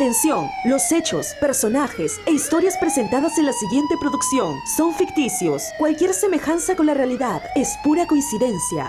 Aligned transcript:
Atención, 0.00 0.48
los 0.64 0.90
hechos, 0.92 1.34
personajes 1.40 2.18
e 2.26 2.30
historias 2.30 2.74
presentadas 2.78 3.36
en 3.36 3.44
la 3.44 3.52
siguiente 3.52 3.96
producción 4.00 4.56
son 4.64 4.94
ficticios. 4.94 5.62
Cualquier 5.76 6.14
semejanza 6.14 6.74
con 6.74 6.86
la 6.86 6.94
realidad 6.94 7.42
es 7.54 7.76
pura 7.84 8.06
coincidencia. 8.06 8.88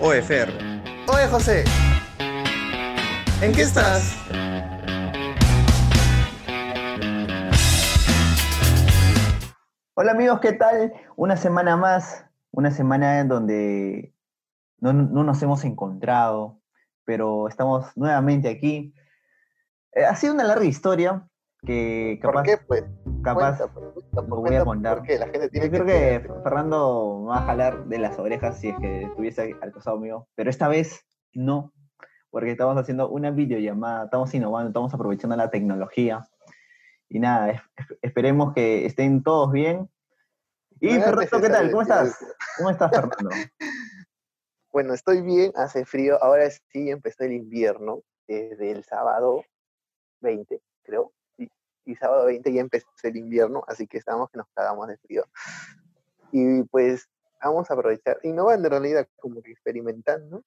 Oye, 0.00 0.22
Fer. 0.22 0.48
Oye, 1.06 1.28
José. 1.28 1.62
¿En 3.40 3.52
qué 3.52 3.62
estás? 3.62 4.16
Hola 9.94 10.10
amigos, 10.10 10.40
¿qué 10.40 10.52
tal? 10.52 10.94
Una 11.14 11.36
semana 11.36 11.76
más, 11.76 12.26
una 12.50 12.72
semana 12.72 13.20
en 13.20 13.28
donde 13.28 14.12
no, 14.80 14.92
no 14.92 15.22
nos 15.22 15.40
hemos 15.44 15.64
encontrado, 15.64 16.60
pero 17.06 17.48
estamos 17.48 17.86
nuevamente 17.96 18.48
aquí. 18.50 18.92
Eh, 19.92 20.04
ha 20.04 20.14
sido 20.16 20.34
una 20.34 20.44
larga 20.44 20.64
historia 20.66 21.26
que 21.64 22.18
capaz, 22.20 22.42
¿Por 22.42 22.44
qué, 22.44 22.58
pues? 22.58 22.84
capaz 23.22 23.56
Cuenta, 23.58 23.72
pues, 23.74 23.86
cuenta, 23.94 24.22
pues, 24.22 24.28
voy 24.42 24.54
a 24.56 24.64
contar. 24.64 24.98
¿Por 24.98 25.06
qué? 25.06 25.18
La 25.18 25.26
gente 25.28 25.48
tiene 25.48 25.66
Yo 25.66 25.72
creo 25.72 25.86
que... 25.86 26.28
que 26.28 26.34
Fernando 26.42 27.20
me 27.22 27.28
va 27.28 27.38
a 27.38 27.46
jalar 27.46 27.86
de 27.86 27.98
las 27.98 28.18
orejas 28.18 28.58
si 28.60 28.68
es 28.68 28.76
que 28.78 29.04
estuviese 29.04 29.56
al 29.62 29.72
costado 29.72 29.98
mío, 29.98 30.28
pero 30.34 30.50
esta 30.50 30.68
vez 30.68 31.00
no, 31.32 31.72
porque 32.30 32.50
estamos 32.50 32.76
haciendo 32.76 33.08
una 33.08 33.30
videollamada, 33.30 34.04
estamos 34.04 34.34
innovando, 34.34 34.68
estamos 34.68 34.92
aprovechando 34.92 35.34
la 35.36 35.50
tecnología. 35.50 36.26
Y 37.08 37.20
nada, 37.20 37.50
es- 37.50 37.60
es- 37.76 37.98
esperemos 38.02 38.52
que 38.52 38.84
estén 38.84 39.22
todos 39.22 39.50
bien. 39.52 39.88
Y 40.80 40.90
Fernando, 41.00 41.40
¿qué 41.40 41.48
tal? 41.48 41.70
¿Cómo 41.70 41.82
estás? 41.82 42.18
¿Cómo 42.58 42.70
estás, 42.70 42.90
Fernando? 43.18 43.30
Bueno, 44.76 44.92
estoy 44.92 45.22
bien, 45.22 45.52
hace 45.56 45.86
frío. 45.86 46.22
Ahora 46.22 46.50
sí 46.50 46.90
empezó 46.90 47.24
el 47.24 47.32
invierno, 47.32 48.02
desde 48.28 48.72
el 48.72 48.84
sábado 48.84 49.42
20, 50.20 50.60
creo. 50.82 51.14
Y, 51.38 51.48
y 51.86 51.94
sábado 51.94 52.26
20 52.26 52.52
ya 52.52 52.60
empezó 52.60 52.86
el 53.04 53.16
invierno, 53.16 53.64
así 53.68 53.86
que 53.86 53.96
estamos 53.96 54.28
que 54.28 54.36
nos 54.36 54.46
cagamos 54.54 54.86
de 54.88 54.98
frío. 54.98 55.24
Y 56.30 56.62
pues 56.64 57.08
vamos 57.42 57.70
a 57.70 57.72
aprovechar, 57.72 58.18
innovando 58.22 58.66
en 58.66 58.72
realidad, 58.72 59.08
como 59.18 59.40
que 59.40 59.52
experimentando. 59.52 60.42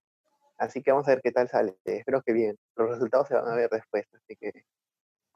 Así 0.60 0.84
que 0.84 0.92
vamos 0.92 1.08
a 1.08 1.16
ver 1.16 1.22
qué 1.24 1.32
tal 1.32 1.50
sale. 1.50 1.76
Espero 1.84 2.22
que 2.22 2.32
bien. 2.32 2.56
Los 2.76 2.88
resultados 2.88 3.30
se 3.30 3.34
van 3.34 3.48
a 3.48 3.56
ver 3.56 3.72
después, 3.72 4.06
así 4.14 4.36
que 4.36 4.64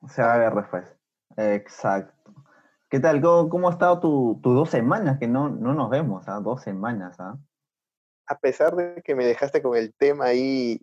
Se 0.07 0.22
va 0.22 0.35
a 0.35 0.38
ver 0.38 0.53
después. 0.53 0.95
Exacto. 1.38 2.31
¿Qué 2.91 3.00
tal? 3.00 3.22
¿Cómo, 3.22 3.50
cómo 3.50 3.69
ha 3.69 3.72
estado 3.72 4.00
tu, 4.00 4.39
dos 4.39 4.69
semanas? 4.69 5.17
Que 5.17 5.28
no, 5.28 5.50
no 5.50 5.73
nos 5.73 5.89
vemos, 5.89 6.28
¿ah? 6.28 6.39
Dos 6.41 6.61
semanas, 6.61 7.19
¿ah? 7.19 7.39
A 8.27 8.39
pesar 8.39 8.75
de 8.75 9.02
que 9.02 9.16
me 9.16 9.25
dejaste 9.25 9.61
con 9.61 9.75
el 9.77 9.93
tema 9.93 10.25
ahí. 10.25 10.79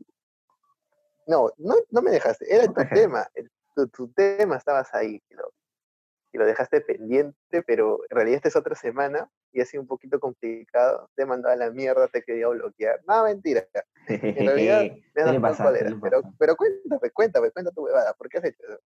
No, 1.27 1.51
no, 1.59 1.75
no 1.91 2.03
me 2.03 2.11
dejaste, 2.11 2.53
era 2.55 2.67
tu 2.67 2.83
tema. 2.93 3.29
el- 3.35 3.51
tu, 3.75 3.87
tu 3.89 4.09
tema 4.09 4.57
estabas 4.57 4.93
ahí 4.95 5.23
y 5.31 5.35
lo, 5.35 5.53
y 6.33 6.39
lo 6.39 6.45
dejaste 6.45 6.81
pendiente, 6.81 7.63
pero 7.67 8.01
en 8.11 8.17
realidad 8.17 8.37
esta 8.37 8.49
es 8.49 8.57
otra 8.57 8.75
semana 8.75 9.31
y 9.53 9.61
ha 9.61 9.65
sido 9.65 9.83
un 9.83 9.87
poquito 9.87 10.19
complicado. 10.19 11.09
Te 11.15 11.23
he 11.23 11.27
mandado 11.27 11.55
a 11.55 11.57
la 11.57 11.71
mierda, 11.71 12.09
te 12.09 12.19
he 12.19 12.23
querido 12.23 12.51
bloquear. 12.51 13.01
No, 13.07 13.25
mentira. 13.25 13.65
En 14.07 14.47
realidad 14.47 14.83
me 15.15 15.15
¿Qué 15.15 15.23
has 15.23 15.59
dado 15.59 15.73
le 15.73 15.97
Pero, 16.03 16.23
pero 16.39 16.57
cuéntame, 16.57 17.11
cuéntame, 17.13 17.51
cuenta 17.51 17.71
tu 17.71 17.85
huevada. 17.85 18.13
¿Por 18.15 18.29
qué 18.29 18.39
has 18.39 18.45
hecho 18.45 18.63
eso? 18.69 18.81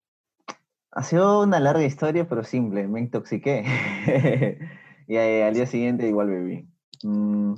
Ha 0.91 1.03
sido 1.03 1.41
una 1.41 1.59
larga 1.59 1.83
historia, 1.83 2.27
pero 2.27 2.43
simple. 2.43 2.87
Me 2.87 2.99
intoxiqué. 2.99 3.63
y 5.07 5.15
eh, 5.15 5.43
al 5.43 5.53
día 5.53 5.65
siguiente 5.65 6.07
igual 6.07 6.29
bebí. 6.29 6.67
Mm, 7.03 7.55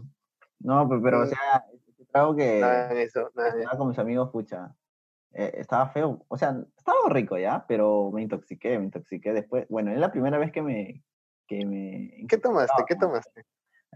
no, 0.59 0.87
pero, 0.89 1.01
pero, 1.01 1.21
o 1.21 1.25
Mm. 1.25 1.27
sea, 1.29 1.65
este 1.73 2.05
trago 2.05 2.35
que 2.35 2.59
Nada 2.61 2.91
en 2.91 2.97
eso, 2.97 3.29
nada 3.35 3.49
eso. 3.49 3.57
estaba 3.59 3.77
con 3.77 3.87
mis 3.89 3.99
amigos, 3.99 4.29
pucha, 4.31 4.75
eh, 5.33 5.51
estaba 5.55 5.89
feo. 5.89 6.25
O 6.27 6.37
sea, 6.37 6.55
estaba 6.77 6.97
rico 7.09 7.37
ya, 7.37 7.65
pero 7.67 8.09
me 8.11 8.21
intoxiqué, 8.21 8.77
me 8.79 8.85
intoxiqué 8.85 9.33
después. 9.33 9.67
Bueno, 9.69 9.91
es 9.91 9.99
la 9.99 10.11
primera 10.11 10.37
vez 10.37 10.51
que 10.51 10.61
me... 10.61 11.03
Que 11.47 11.63
me 11.65 12.25
¿Qué 12.27 12.37
tomaste? 12.39 12.83
¿Qué 12.87 12.95
tomaste? 12.95 13.45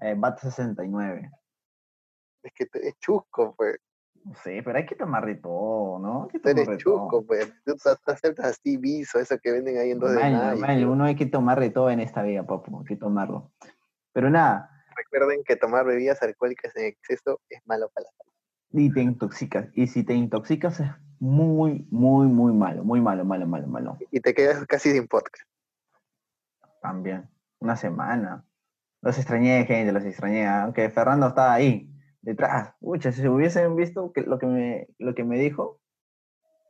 Eh, 0.02 0.14
Bat 0.16 0.40
69. 0.40 1.32
Es 2.44 2.54
que 2.54 2.66
te- 2.68 2.88
es 2.88 3.00
chusco, 3.00 3.56
pues. 3.58 3.80
Sí, 4.44 4.62
pero 4.64 4.78
hay 4.78 4.86
que 4.86 4.96
tomar 4.96 5.26
de 5.26 5.36
todo, 5.36 5.98
¿no? 5.98 6.24
Hay 6.26 6.30
que 6.30 6.40
tomar 6.40 6.52
eres 6.58 6.68
de 6.68 6.78
todo. 6.84 7.00
chusco, 7.00 7.26
pues. 7.26 7.52
Tú 7.66 7.74
aceptas 8.06 8.46
así 8.46 8.78
viso, 8.78 9.18
eso 9.20 9.38
que 9.42 9.52
venden 9.52 9.78
ahí 9.80 9.92
en 9.92 10.00
dos 10.00 10.12
de 10.12 10.56
mayo. 10.58 10.92
uno 10.92 11.06
hay 11.06 11.16
que 11.16 11.26
tomar 11.26 11.60
de 11.60 11.70
todo 11.72 11.90
en 11.90 12.02
esta 12.02 12.22
vida, 12.22 12.46
papu, 12.46 12.80
hay 12.80 12.86
que 12.86 12.96
tomarlo. 12.98 13.52
Pero 14.14 14.30
nada, 14.30 14.79
Recuerden 15.00 15.44
que 15.46 15.56
tomar 15.56 15.86
bebidas 15.86 16.22
alcohólicas 16.22 16.76
en 16.76 16.88
exceso 16.88 17.40
es 17.50 17.62
malo 17.66 17.90
para 17.94 18.06
la 18.06 18.12
salud. 18.18 18.34
y 18.72 18.92
te 18.94 19.02
intoxicas. 19.02 19.70
Y 19.74 19.88
si 19.88 20.04
te 20.04 20.14
intoxicas 20.14 20.82
es 20.82 20.90
muy, 21.20 21.88
muy, 21.90 22.28
muy 22.28 22.52
malo, 22.52 22.84
muy 22.84 23.00
malo, 23.00 23.24
malo, 23.24 23.48
malo, 23.48 23.68
malo. 23.68 23.98
Y 24.12 24.20
te 24.20 24.34
quedas 24.34 24.66
casi 24.66 24.92
sin 24.92 25.08
podcast. 25.08 25.48
También. 26.82 27.30
Una 27.60 27.78
semana. 27.78 28.46
Los 29.02 29.18
extrañé, 29.18 29.66
gente, 29.66 29.94
los 29.94 30.04
extrañé. 30.04 30.46
Aunque 30.48 30.90
Fernando 30.90 31.28
estaba 31.28 31.54
ahí, 31.54 31.90
detrás. 32.22 32.74
Ucha, 32.82 33.14
si 33.14 33.26
hubiesen 33.26 33.78
visto 33.78 34.12
que, 34.12 34.22
lo, 34.22 34.38
que 34.38 34.48
me, 34.48 34.88
lo 34.98 35.16
que 35.16 35.24
me 35.24 35.38
dijo, 35.40 35.80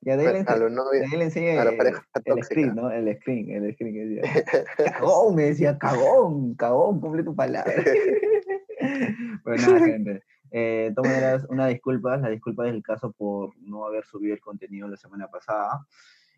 ya 0.01 0.15
de 0.17 0.23
él, 0.25 0.31
Bueno, 0.31 0.39
a 0.49 0.53
ense- 0.55 0.59
los 0.59 0.71
novios, 0.71 1.09
de 1.09 1.15
él 1.15 1.21
enseñé 1.21 1.59
a 1.59 1.63
la 1.65 1.71
el, 1.71 1.77
pareja 1.77 2.07
el 2.15 2.23
tóxica. 2.23 2.45
screen, 2.45 2.75
¿no? 2.75 2.91
El 2.91 3.15
screen, 3.17 3.49
el 3.51 3.73
screen 3.73 3.93
que 3.93 4.05
decía. 4.05 4.43
Cagón, 4.99 5.35
me 5.35 5.43
decía, 5.43 5.77
cagón, 5.77 6.55
cagón, 6.55 6.99
cumple 7.01 7.23
tu 7.23 7.35
palabra. 7.35 7.73
Pero 9.43 9.57
nada, 9.57 9.79
gente. 9.85 10.23
Eh, 10.51 10.91
de 10.95 11.45
una 11.49 11.67
disculpa, 11.67 12.17
la 12.17 12.29
disculpa 12.29 12.63
del 12.63 12.81
caso 12.81 13.11
por 13.11 13.51
no 13.59 13.85
haber 13.85 14.05
subido 14.05 14.33
el 14.33 14.39
contenido 14.39 14.87
la 14.87 14.97
semana 14.97 15.27
pasada. 15.27 15.85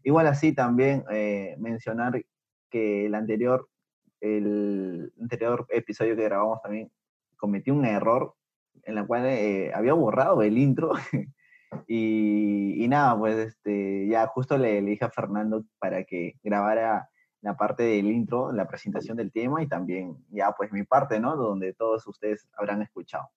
Igual 0.04 0.28
así 0.28 0.54
también 0.54 1.04
eh, 1.12 1.56
mencionar 1.60 2.22
que 2.70 3.06
el 3.06 3.16
anterior, 3.16 3.70
el 4.20 5.14
anterior 5.22 5.66
episodio 5.70 6.16
que 6.16 6.24
grabamos 6.24 6.62
también 6.62 6.92
cometí 7.38 7.72
un 7.72 7.86
error 7.86 8.34
en 8.84 8.96
la 8.96 9.06
cual 9.06 9.26
eh, 9.28 9.72
había 9.74 9.94
borrado 9.94 10.42
el 10.42 10.58
intro 10.58 10.92
y, 11.88 12.84
y 12.84 12.88
nada, 12.88 13.18
pues 13.18 13.38
este, 13.38 14.08
ya 14.08 14.28
justo 14.28 14.58
le, 14.58 14.82
le 14.82 14.92
dije 14.92 15.06
a 15.06 15.10
Fernando 15.12 15.64
para 15.80 16.04
que 16.04 16.36
grabara 16.44 17.10
la 17.42 17.56
parte 17.58 17.84
del 17.84 18.06
intro, 18.08 18.52
la 18.52 18.68
presentación 18.68 19.18
del 19.18 19.32
tema 19.32 19.62
y 19.64 19.68
también 19.68 20.16
ya 20.30 20.52
pues 20.52 20.72
mi 20.72 20.84
parte, 20.84 21.20
¿no? 21.20 21.36
Donde 21.36 21.74
todos 21.74 22.06
ustedes 22.08 22.48
habrán 22.56 22.82
escuchado. 22.82 23.30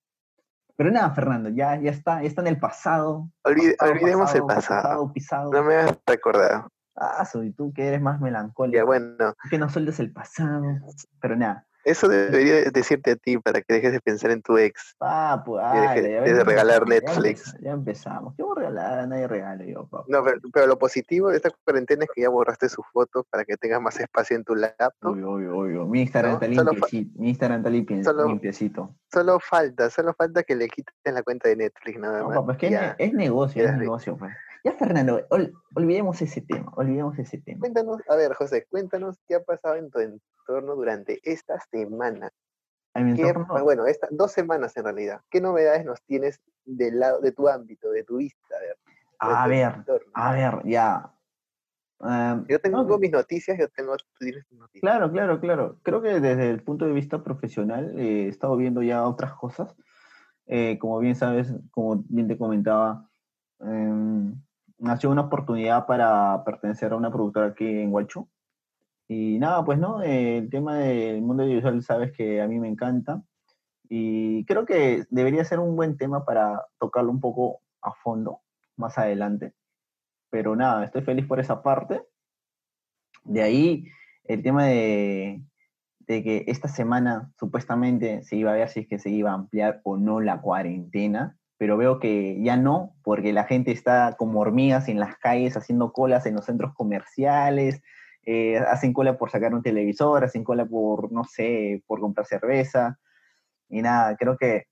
Pero 0.76 0.90
nada, 0.90 1.10
Fernando, 1.10 1.48
ya, 1.50 1.80
ya 1.80 1.90
está, 1.90 2.20
ya 2.20 2.28
está 2.28 2.42
en 2.42 2.48
el 2.48 2.58
pasado. 2.58 3.30
Olvide- 3.44 3.76
pasado, 3.76 3.92
olvidemos 3.92 4.34
el 4.34 4.42
pasado. 4.44 4.82
Pasado, 4.82 5.12
pisado. 5.12 5.50
No 5.52 5.62
me 5.62 5.74
has 5.76 5.98
recordado. 6.06 6.68
Ah, 6.96 7.24
soy 7.24 7.52
tú 7.52 7.72
que 7.72 7.86
eres 7.86 8.00
más 8.00 8.20
melancólico. 8.20 8.76
Ya 8.76 8.84
bueno, 8.84 9.34
Que 9.50 9.58
no 9.58 9.68
sueltes 9.68 10.00
el 10.00 10.12
pasado. 10.12 10.62
Pero 11.20 11.36
nada. 11.36 11.66
Eso 11.84 12.08
debería 12.08 12.54
de- 12.54 12.70
decirte 12.70 13.12
a 13.12 13.16
ti 13.16 13.38
para 13.38 13.60
que 13.60 13.74
dejes 13.74 13.92
de 13.92 14.00
pensar 14.00 14.30
en 14.30 14.42
tu 14.42 14.56
ex. 14.58 14.94
Papu, 14.98 15.56
deje- 15.56 15.66
ay, 15.88 16.02
ya 16.02 16.20
deje 16.22 16.34
de 16.34 16.44
regalar 16.44 16.86
Netflix. 16.88 17.56
Ya 17.60 17.72
empezamos. 17.72 18.34
¿Qué 18.36 18.42
voy 18.42 18.52
a 18.56 18.60
regalar? 18.60 19.08
Nadie 19.08 19.28
regalo 19.28 19.64
yo, 19.64 19.86
papu. 19.86 20.10
No, 20.10 20.24
pero, 20.24 20.38
pero 20.52 20.66
lo 20.66 20.78
positivo 20.78 21.30
de 21.30 21.36
esta 21.36 21.50
cuarentena 21.64 22.04
es 22.04 22.10
que 22.14 22.22
ya 22.22 22.28
borraste 22.28 22.68
sus 22.68 22.84
fotos 22.92 23.24
para 23.30 23.44
que 23.44 23.56
tengas 23.56 23.80
más 23.80 23.98
espacio 24.00 24.36
en 24.36 24.44
tu 24.44 24.54
laptop. 24.54 25.12
Uy, 25.14 25.22
uy, 25.24 25.46
uy. 25.76 25.88
Mi 25.88 26.02
Instagram 26.02 26.32
No, 26.32 26.40
está 26.40 26.46
limpiecito. 26.64 27.18
Mi 27.20 27.28
Instagram 27.30 27.58
está 27.60 27.70
limpie- 27.70 28.02
solo- 28.04 28.26
limpiecito. 28.26 28.94
Solo 29.12 29.38
falta, 29.40 29.90
solo 29.90 30.14
falta 30.14 30.42
que 30.42 30.56
le 30.56 30.68
quiten 30.68 31.14
la 31.14 31.22
cuenta 31.22 31.48
de 31.48 31.56
Netflix 31.56 31.98
nada 31.98 32.20
No, 32.20 32.28
más. 32.28 32.36
papu, 32.38 32.50
es 32.52 32.58
que 32.58 32.70
Ya. 32.70 32.96
es, 32.98 33.12
negocio, 33.12 33.64
es 33.64 33.76
negocio, 33.76 34.16
pues. 34.16 34.32
Ya, 34.64 34.72
Fernando, 34.72 35.20
ol- 35.28 35.52
olvidemos 35.74 36.20
ese 36.22 36.40
tema, 36.40 36.72
olvidemos 36.76 37.18
ese 37.18 37.38
tema. 37.38 37.60
Cuéntanos, 37.60 38.00
a 38.08 38.16
ver, 38.16 38.32
José, 38.32 38.66
cuéntanos 38.70 39.18
qué 39.28 39.34
ha 39.34 39.42
pasado 39.42 39.74
en 39.76 39.90
tu 39.90 39.98
entorno 39.98 40.74
durante 40.74 41.20
esta 41.22 41.60
semana. 41.70 42.30
A 42.94 43.00
mi 43.00 43.14
¿Qué- 43.14 43.28
entorno, 43.28 43.62
bueno, 43.62 43.86
esta, 43.86 44.08
dos 44.10 44.32
semanas 44.32 44.74
en 44.78 44.84
realidad. 44.84 45.20
¿Qué 45.28 45.40
novedades 45.42 45.84
nos 45.84 46.00
tienes 46.04 46.40
del 46.64 46.98
lado 46.98 47.20
de 47.20 47.32
tu 47.32 47.46
ámbito, 47.48 47.90
de 47.90 48.04
tu 48.04 48.16
vista? 48.16 48.40
A 49.18 49.46
ver, 49.48 49.74
a 49.74 49.82
ver, 49.86 50.02
a 50.14 50.32
ver, 50.32 50.66
ya. 50.66 51.10
Em, 52.00 52.46
Yo 52.48 52.58
tengo 52.60 52.82
no, 52.84 52.98
mis 52.98 53.10
noticias, 53.10 53.58
yo 53.58 53.68
tengo, 53.68 53.96
tú 53.96 54.04
tienes 54.18 54.46
tus 54.46 54.58
noticias. 54.58 54.80
Claro, 54.80 55.12
claro, 55.12 55.40
claro. 55.40 55.78
Creo 55.82 56.00
que 56.00 56.20
desde 56.20 56.48
el 56.50 56.62
punto 56.62 56.86
de 56.86 56.92
vista 56.92 57.22
profesional 57.22 57.98
eh, 57.98 58.24
he 58.24 58.28
estado 58.28 58.56
viendo 58.56 58.82
ya 58.82 59.06
otras 59.06 59.34
cosas. 59.34 59.74
Eh, 60.46 60.78
como 60.78 60.98
bien 61.00 61.14
sabes, 61.16 61.52
como 61.70 62.02
bien 62.08 62.28
te 62.28 62.36
comentaba, 62.38 63.08
em, 64.78 64.86
nació 64.86 65.10
una 65.10 65.22
oportunidad 65.22 65.86
para 65.86 66.42
pertenecer 66.44 66.92
a 66.92 66.96
una 66.96 67.10
productora 67.10 67.46
aquí 67.46 67.66
en 67.66 67.92
Huacho. 67.92 68.28
Y 69.08 69.38
nada, 69.38 69.64
pues 69.64 69.78
no, 69.78 70.02
el 70.02 70.48
tema 70.50 70.78
del 70.78 71.22
mundo 71.22 71.42
audiovisual 71.42 71.82
sabes 71.82 72.12
que 72.12 72.40
a 72.40 72.48
mí 72.48 72.58
me 72.58 72.68
encanta. 72.68 73.22
Y 73.88 74.44
creo 74.46 74.64
que 74.64 75.04
debería 75.10 75.44
ser 75.44 75.60
un 75.60 75.76
buen 75.76 75.96
tema 75.96 76.24
para 76.24 76.66
tocarlo 76.78 77.10
un 77.10 77.20
poco 77.20 77.60
a 77.82 77.92
fondo 77.92 78.40
más 78.76 78.96
adelante. 78.98 79.52
Pero 80.30 80.56
nada, 80.56 80.84
estoy 80.84 81.02
feliz 81.02 81.26
por 81.26 81.38
esa 81.38 81.62
parte. 81.62 82.02
De 83.24 83.42
ahí 83.42 83.86
el 84.24 84.42
tema 84.42 84.64
de, 84.64 85.42
de 86.00 86.22
que 86.22 86.44
esta 86.48 86.68
semana 86.68 87.30
supuestamente 87.38 88.22
se 88.22 88.36
iba 88.36 88.52
a 88.52 88.56
ver 88.56 88.68
si 88.68 88.80
es 88.80 88.88
que 88.88 88.98
se 88.98 89.10
iba 89.10 89.30
a 89.30 89.34
ampliar 89.34 89.80
o 89.84 89.96
no 89.96 90.20
la 90.20 90.40
cuarentena, 90.40 91.36
pero 91.64 91.78
veo 91.78 91.98
que 91.98 92.38
ya 92.42 92.58
no, 92.58 92.94
porque 93.02 93.32
la 93.32 93.44
gente 93.44 93.72
está 93.72 94.16
como 94.18 94.40
hormigas 94.40 94.86
en 94.88 95.00
las 95.00 95.16
calles 95.16 95.56
haciendo 95.56 95.94
colas 95.94 96.26
en 96.26 96.34
los 96.34 96.44
centros 96.44 96.74
comerciales, 96.74 97.80
eh, 98.26 98.58
hacen 98.58 98.92
cola 98.92 99.16
por 99.16 99.30
sacar 99.30 99.54
un 99.54 99.62
televisor, 99.62 100.24
hacen 100.24 100.44
cola 100.44 100.66
por, 100.66 101.10
no 101.10 101.24
sé, 101.24 101.82
por 101.86 102.00
comprar 102.00 102.26
cerveza. 102.26 102.98
Y 103.70 103.80
nada, 103.80 104.14
creo 104.18 104.36
que 104.36 104.66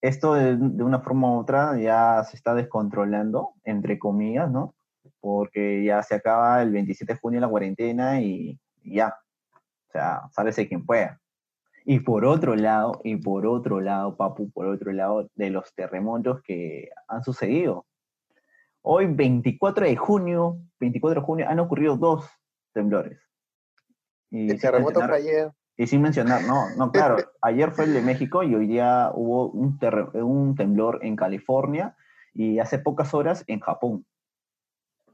esto 0.00 0.32
de, 0.32 0.54
una 0.82 1.00
forma 1.00 1.30
u 1.30 1.40
otra 1.40 1.78
ya 1.78 2.24
se 2.24 2.38
está 2.38 2.54
descontrolando, 2.54 3.50
entre 3.64 3.98
comillas, 3.98 4.50
¿no? 4.50 4.74
Porque 5.20 5.84
ya 5.84 6.02
se 6.02 6.14
acaba 6.14 6.62
el 6.62 6.70
27 6.70 7.12
de 7.12 7.18
junio 7.20 7.40
la 7.40 7.48
cuarentena 7.48 8.22
y, 8.22 8.58
ya. 8.82 9.14
O 9.88 9.92
sea, 9.92 10.22
sálvese 10.30 10.66
quien 10.66 10.86
pueda. 10.86 11.19
Y 11.90 11.98
por 11.98 12.24
otro 12.24 12.54
lado, 12.54 13.00
y 13.02 13.16
por 13.16 13.48
otro 13.48 13.80
lado, 13.80 14.16
Papu, 14.16 14.48
por 14.52 14.68
otro 14.68 14.92
lado, 14.92 15.28
de 15.34 15.50
los 15.50 15.74
terremotos 15.74 16.40
que 16.40 16.88
han 17.08 17.24
sucedido. 17.24 17.84
Hoy, 18.80 19.06
24 19.06 19.86
de 19.86 19.96
junio, 19.96 20.60
24 20.78 21.20
de 21.20 21.26
junio, 21.26 21.46
han 21.48 21.58
ocurrido 21.58 21.96
dos 21.96 22.30
temblores. 22.72 23.18
Y 24.30 24.52
el 24.52 24.60
terremoto 24.60 25.00
fue 25.00 25.16
ayer. 25.16 25.50
Y 25.76 25.88
sin 25.88 26.00
mencionar, 26.00 26.44
no, 26.44 26.72
no, 26.76 26.92
claro, 26.92 27.16
ayer 27.42 27.72
fue 27.72 27.86
el 27.86 27.94
de 27.94 28.02
México 28.02 28.44
y 28.44 28.54
hoy 28.54 28.68
día 28.68 29.10
hubo 29.12 29.50
un, 29.50 29.76
un 30.22 30.54
temblor 30.54 31.00
en 31.02 31.16
California 31.16 31.96
y 32.32 32.60
hace 32.60 32.78
pocas 32.78 33.14
horas 33.14 33.42
en 33.48 33.58
Japón. 33.58 34.06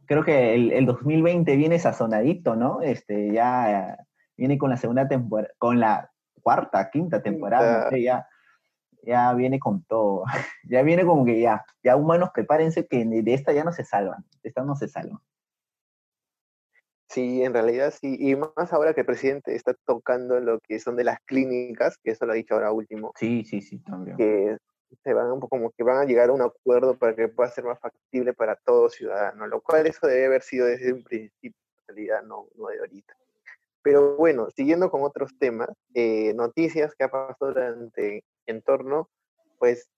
Creo 0.04 0.24
que 0.24 0.54
el, 0.54 0.72
el 0.72 0.84
2020 0.84 1.56
viene 1.56 1.78
sazonadito, 1.78 2.54
¿no? 2.54 2.82
Este, 2.82 3.32
ya 3.32 3.96
viene 4.36 4.58
con 4.58 4.68
la 4.68 4.76
segunda 4.76 5.08
temporada, 5.08 5.54
con 5.56 5.80
la 5.80 6.10
cuarta, 6.46 6.88
quinta 6.92 7.20
temporada, 7.20 7.90
ya, 7.98 8.24
ya 9.02 9.34
viene 9.34 9.58
con 9.58 9.82
todo. 9.82 10.22
ya 10.70 10.82
viene 10.82 11.04
como 11.04 11.24
que 11.24 11.40
ya, 11.40 11.64
ya 11.82 11.96
humanos, 11.96 12.30
prepárense 12.32 12.86
que 12.86 13.04
de 13.04 13.34
esta 13.34 13.52
ya 13.52 13.64
no 13.64 13.72
se 13.72 13.82
salvan, 13.82 14.24
de 14.44 14.48
esta 14.48 14.62
no 14.62 14.76
se 14.76 14.86
salvan. 14.86 15.18
Sí, 17.08 17.42
en 17.42 17.52
realidad 17.52 17.92
sí, 18.00 18.16
y 18.16 18.36
más 18.36 18.72
ahora 18.72 18.94
que 18.94 19.00
el 19.00 19.06
presidente 19.06 19.56
está 19.56 19.74
tocando 19.84 20.38
lo 20.38 20.60
que 20.60 20.78
son 20.78 20.94
de 20.94 21.02
las 21.02 21.18
clínicas, 21.24 21.98
que 21.98 22.12
eso 22.12 22.26
lo 22.26 22.32
ha 22.32 22.36
dicho 22.36 22.54
ahora 22.54 22.70
último. 22.70 23.12
Sí, 23.16 23.44
sí, 23.44 23.60
sí, 23.60 23.80
también. 23.80 24.16
Que 24.16 24.56
se 25.02 25.14
van 25.14 25.32
un 25.32 25.40
poco 25.40 25.56
como 25.56 25.72
que 25.72 25.82
van 25.82 25.98
a 25.98 26.04
llegar 26.04 26.28
a 26.28 26.32
un 26.32 26.42
acuerdo 26.42 26.96
para 26.96 27.16
que 27.16 27.26
pueda 27.26 27.50
ser 27.50 27.64
más 27.64 27.80
factible 27.80 28.34
para 28.34 28.54
todo 28.54 28.88
ciudadano, 28.88 29.48
lo 29.48 29.60
cual 29.62 29.88
eso 29.88 30.06
debe 30.06 30.26
haber 30.26 30.42
sido 30.42 30.66
desde 30.66 30.92
un 30.92 31.02
principio, 31.02 31.58
en 31.88 31.96
realidad 31.96 32.22
no, 32.22 32.46
no 32.54 32.68
de 32.68 32.78
ahorita. 32.78 33.16
Pero 33.86 34.16
bueno, 34.16 34.48
siguiendo 34.50 34.90
con 34.90 35.04
otros 35.04 35.38
temas, 35.38 35.68
eh, 35.94 36.34
noticias 36.34 36.92
que 36.96 37.04
ha 37.04 37.08
pasado 37.08 37.52
durante 37.52 38.24
en 38.46 38.60
torno, 38.62 39.08
pues 39.60 39.88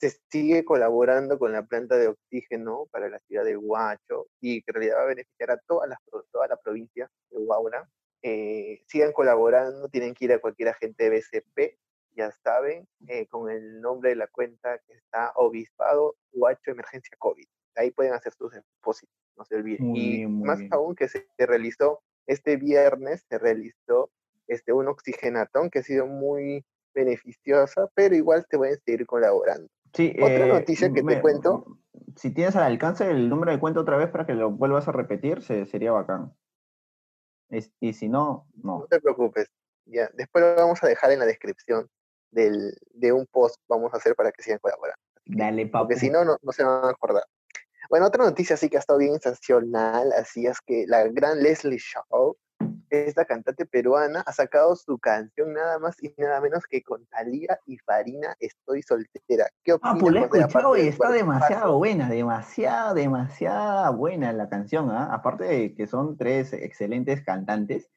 se 0.00 0.10
sigue 0.32 0.64
colaborando 0.64 1.38
con 1.38 1.52
la 1.52 1.64
planta 1.64 1.96
de 1.96 2.08
oxígeno 2.08 2.88
para 2.90 3.08
la 3.08 3.20
ciudad 3.20 3.44
de 3.44 3.56
Huacho 3.56 4.26
y 4.40 4.62
que 4.62 4.72
en 4.72 4.74
realidad 4.74 4.96
va 4.98 5.02
a 5.02 5.14
beneficiar 5.14 5.52
a 5.52 5.58
toda 5.58 5.86
la, 5.86 5.96
toda 6.32 6.48
la 6.48 6.56
provincia 6.56 7.08
de 7.30 7.38
Huaura. 7.38 7.88
Eh, 8.20 8.82
sigan 8.88 9.12
colaborando, 9.12 9.88
tienen 9.90 10.14
que 10.14 10.24
ir 10.24 10.32
a 10.32 10.40
cualquier 10.40 10.70
agente 10.70 11.08
BCP, 11.08 11.78
ya 12.16 12.32
saben, 12.32 12.88
eh, 13.06 13.28
con 13.28 13.48
el 13.48 13.80
nombre 13.80 14.10
de 14.10 14.16
la 14.16 14.26
cuenta 14.26 14.80
que 14.88 14.94
está 14.94 15.30
Obispado 15.36 16.16
Huacho 16.32 16.72
Emergencia 16.72 17.16
COVID. 17.20 17.46
Ahí 17.76 17.92
pueden 17.92 18.12
hacer 18.12 18.32
sus 18.32 18.50
depósitos, 18.52 19.14
no 19.36 19.44
se 19.44 19.54
olviden. 19.54 19.94
y 19.94 20.26
más 20.26 20.58
aún 20.72 20.96
que 20.96 21.06
se 21.06 21.28
realizó 21.38 22.02
este 22.26 22.56
viernes 22.56 23.24
se 23.28 23.38
realizó 23.38 24.10
este, 24.46 24.72
un 24.72 24.88
oxigenatón 24.88 25.70
que 25.70 25.80
ha 25.80 25.82
sido 25.82 26.06
muy 26.06 26.64
beneficiosa, 26.94 27.88
pero 27.94 28.14
igual 28.14 28.46
te 28.48 28.56
voy 28.56 28.68
a 28.68 28.76
seguir 28.76 29.06
colaborando. 29.06 29.68
Sí, 29.92 30.14
Otra 30.20 30.46
eh, 30.46 30.48
noticia 30.48 30.92
que 30.92 31.02
te 31.02 31.20
cuento. 31.20 31.78
Si 32.16 32.30
tienes 32.32 32.56
al 32.56 32.64
alcance 32.64 33.08
el 33.10 33.28
número 33.28 33.52
de 33.52 33.60
cuenta 33.60 33.80
otra 33.80 33.96
vez 33.96 34.08
para 34.08 34.26
que 34.26 34.34
lo 34.34 34.50
vuelvas 34.50 34.88
a 34.88 34.92
repetir, 34.92 35.42
sería 35.42 35.92
bacán. 35.92 36.34
y 37.80 37.92
si 37.92 38.08
no, 38.08 38.46
no. 38.62 38.80
No 38.80 38.86
te 38.86 39.00
preocupes. 39.00 39.48
Ya, 39.86 40.10
después 40.14 40.44
lo 40.44 40.54
vamos 40.56 40.82
a 40.82 40.88
dejar 40.88 41.12
en 41.12 41.20
la 41.20 41.26
descripción 41.26 41.88
del, 42.30 42.76
de 42.92 43.12
un 43.12 43.26
post 43.26 43.56
vamos 43.68 43.94
a 43.94 43.98
hacer 43.98 44.14
para 44.14 44.32
que 44.32 44.42
sigan 44.42 44.58
colaborando. 44.58 45.00
Dale, 45.24 45.66
papu. 45.66 45.84
Porque 45.84 46.00
si 46.00 46.10
no, 46.10 46.24
no, 46.24 46.36
no 46.42 46.52
se 46.52 46.64
van 46.64 46.84
a 46.84 46.90
acordar. 46.90 47.24
Bueno, 47.88 48.06
otra 48.06 48.24
noticia 48.24 48.56
sí 48.56 48.68
que 48.68 48.76
ha 48.76 48.80
estado 48.80 48.98
bien 48.98 49.20
sensacional, 49.20 50.12
así 50.12 50.46
es 50.46 50.60
que 50.60 50.84
la 50.86 51.04
gran 51.08 51.42
Leslie 51.42 51.78
Shaw, 51.78 52.36
esta 52.90 53.24
cantante 53.24 53.66
peruana, 53.66 54.22
ha 54.26 54.32
sacado 54.32 54.74
su 54.76 54.98
canción 54.98 55.52
nada 55.52 55.78
más 55.78 55.96
y 56.02 56.12
nada 56.16 56.40
menos 56.40 56.64
que 56.68 56.82
con 56.82 57.04
Talía 57.06 57.58
y 57.66 57.78
Farina 57.78 58.34
Estoy 58.40 58.82
Soltera. 58.82 59.46
¿Qué 59.62 59.74
opinas? 59.74 59.96
Ah, 59.96 59.98
pues 60.00 60.14
la 60.14 60.20
he 60.20 60.24
escuchado 60.24 60.76
y 60.76 60.88
está 60.88 61.10
demasiado 61.10 61.78
buena, 61.78 62.08
demasiado, 62.08 62.94
demasiado 62.94 63.96
buena 63.96 64.32
la 64.32 64.48
canción, 64.48 64.90
¿ah? 64.90 65.12
aparte 65.12 65.44
de 65.44 65.74
que 65.74 65.86
son 65.86 66.16
tres 66.16 66.52
excelentes 66.52 67.22
cantantes. 67.22 67.90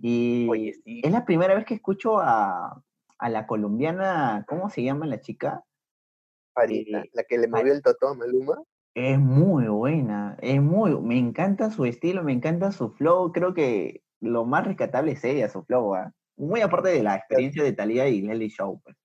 Y 0.00 0.70
es 0.84 1.10
la 1.10 1.24
primera 1.24 1.54
vez 1.54 1.64
que 1.64 1.74
escucho 1.74 2.18
a, 2.20 2.82
la 3.20 3.46
colombiana, 3.48 4.44
¿cómo 4.48 4.70
se 4.70 4.84
llama 4.84 5.06
la 5.06 5.20
chica? 5.20 5.64
Farina, 6.54 7.00
eh, 7.00 7.10
la 7.12 7.24
que 7.24 7.38
le 7.38 7.48
movió 7.48 7.72
el 7.72 7.82
totó 7.82 8.08
a 8.08 8.14
Maluma. 8.14 8.62
Es 8.94 9.18
muy 9.18 9.68
buena, 9.68 10.36
es 10.40 10.60
muy, 10.60 10.98
me 11.00 11.18
encanta 11.18 11.70
su 11.70 11.84
estilo, 11.84 12.22
me 12.22 12.32
encanta 12.32 12.72
su 12.72 12.90
flow, 12.90 13.32
creo 13.32 13.54
que 13.54 14.02
lo 14.20 14.44
más 14.44 14.66
rescatable 14.66 15.12
es 15.12 15.24
ella, 15.24 15.48
su 15.48 15.62
flow, 15.62 15.94
¿ah? 15.94 16.12
muy 16.36 16.60
aparte 16.60 16.88
de 16.88 17.02
la 17.02 17.16
experiencia 17.16 17.62
de 17.62 17.72
Thalía 17.72 18.08
y 18.08 18.22
Leslie 18.22 18.48
Show. 18.48 18.80
Pues. 18.82 18.96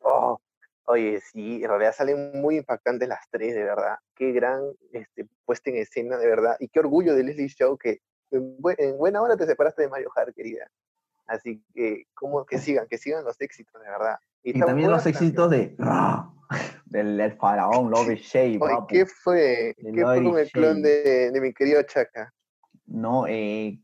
Oh, 0.00 0.40
oye, 0.84 1.20
sí, 1.20 1.62
en 1.62 1.68
realidad 1.68 1.94
salen 1.94 2.40
muy 2.40 2.56
impactantes 2.56 3.08
las 3.08 3.28
tres, 3.30 3.54
de 3.54 3.64
verdad, 3.64 3.98
qué 4.14 4.32
gran 4.32 4.62
este, 4.92 5.26
puesta 5.44 5.70
en 5.70 5.76
escena, 5.76 6.16
de 6.16 6.26
verdad, 6.26 6.56
y 6.58 6.68
qué 6.68 6.80
orgullo 6.80 7.14
de 7.14 7.24
Leslie 7.24 7.48
Show 7.48 7.76
que 7.76 8.00
en, 8.30 8.56
buena 8.98 9.22
hora 9.22 9.36
te 9.36 9.46
separaste 9.46 9.82
de 9.82 9.88
Mario 9.88 10.10
Hart, 10.14 10.34
querida. 10.34 10.70
Así 11.26 11.62
que, 11.74 12.06
como 12.14 12.44
que 12.44 12.58
sigan, 12.58 12.86
que 12.88 12.98
sigan 12.98 13.24
los 13.24 13.40
éxitos, 13.40 13.80
de 13.80 13.88
verdad. 13.88 14.18
Y, 14.42 14.58
también 14.58 14.90
los 14.90 15.06
éxitos 15.06 15.50
de 15.50 15.76
del, 16.90 17.32
faraón 17.38 17.90
Love 17.90 18.16
Shea. 18.16 18.58
¿Qué 18.88 19.06
fue? 19.06 19.74
¿Qué 19.78 20.02
fue 20.02 20.22
con 20.22 20.38
el 20.38 20.50
clon 20.50 20.82
de, 20.82 21.38
mi 21.40 21.54
querido 21.54 21.82
Chaka? 21.84 22.32
No, 22.86 23.26
eh, 23.26 23.80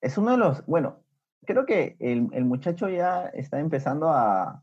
es 0.00 0.16
uno 0.16 0.30
de 0.30 0.36
los, 0.38 0.64
bueno, 0.66 1.02
creo 1.44 1.66
que 1.66 1.96
el, 1.98 2.28
el 2.32 2.44
muchacho 2.44 2.88
ya 2.88 3.26
está 3.26 3.58
empezando 3.58 4.08
a, 4.08 4.62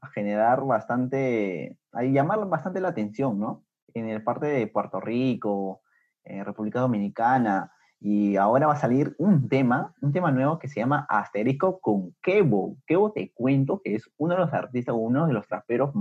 a, 0.00 0.06
generar 0.14 0.64
bastante, 0.64 1.76
a 1.92 2.04
llamar 2.04 2.46
bastante 2.48 2.80
la 2.80 2.88
atención, 2.88 3.38
¿no? 3.38 3.64
En 3.92 4.08
el 4.08 4.22
parte 4.22 4.46
de 4.46 4.66
Puerto 4.68 5.00
Rico, 5.00 5.82
eh, 6.24 6.44
República 6.44 6.80
Dominicana, 6.80 7.72
y 8.00 8.36
ahora 8.36 8.68
va 8.68 8.74
a 8.74 8.80
salir 8.80 9.16
un 9.18 9.48
tema, 9.48 9.92
un 10.00 10.12
tema 10.12 10.30
nuevo 10.30 10.58
que 10.60 10.68
se 10.68 10.78
llama 10.78 11.04
Asterisco 11.08 11.80
con 11.80 12.14
Kevo. 12.22 12.76
Kevo 12.86 13.10
te 13.10 13.32
cuento 13.32 13.80
que 13.82 13.96
es 13.96 14.08
uno 14.18 14.34
de 14.34 14.40
los 14.40 14.52
artistas, 14.52 14.94
uno 14.96 15.26
de 15.26 15.32
los 15.32 15.48
traperos 15.48 15.92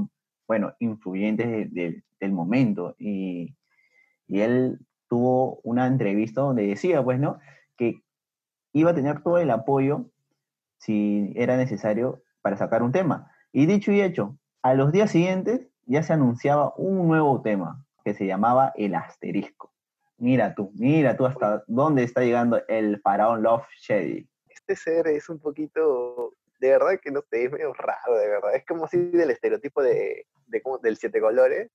bueno, 0.48 0.74
influyentes 0.80 1.72
del 1.74 2.32
momento. 2.32 2.96
Y, 2.98 3.56
él 4.30 4.80
tuvo 5.08 5.62
una 5.63 5.88
entrevista 5.88 6.42
donde 6.42 6.68
decía, 6.68 7.01
pues, 7.01 7.18
¿no? 7.20 7.39
Que 7.77 8.01
iba 8.74 8.92
a 8.92 8.96
tener 8.96 9.22
todo 9.22 9.38
el 9.38 9.50
apoyo 9.51 10.10
si 10.80 11.32
era 11.36 11.56
necesario 11.56 12.22
para 12.42 12.58
sacar 12.58 12.84
un 12.84 12.92
tema. 12.92 13.32
Y 13.54 13.66
dicho 13.68 13.92
y 13.92 14.01
hecho, 14.01 14.38
a 14.62 14.74
los 14.74 14.92
días 14.92 15.12
siguientes 15.12 15.70
ya 15.86 16.04
se 16.04 16.12
anunciaba 16.12 16.74
un 16.75 17.08
nuevo 17.08 17.42
tema 17.42 17.86
que 18.04 18.13
se 18.13 18.25
llamaba 18.25 18.74
El 18.75 18.96
Asterisco. 18.96 19.74
Mira 20.18 20.54
tú, 20.56 20.72
mira 20.75 21.16
tú 21.16 21.25
hasta 21.25 21.63
dónde 21.68 22.04
está 22.04 22.22
llegando 22.22 22.62
el 22.68 23.00
faraón 23.00 23.44
Love 23.44 23.66
Shady. 23.80 24.27
Este 24.50 24.75
ser 24.75 25.08
es 25.08 25.30
un 25.30 25.39
poquito 25.39 26.34
de 26.60 26.70
verdad 26.70 27.00
que 27.01 27.12
no 27.12 27.22
sé, 27.30 27.46
es 27.46 27.51
medio 27.51 27.74
raro, 27.74 28.16
de 28.16 28.27
verdad. 28.27 28.56
Es 28.56 28.66
como 28.66 28.86
así 28.86 28.98
del 28.98 29.32
estereotipo 29.32 29.82
de, 29.82 30.25
de 30.48 30.62
del 30.82 30.98
siete 30.98 31.20
colores. 31.20 31.70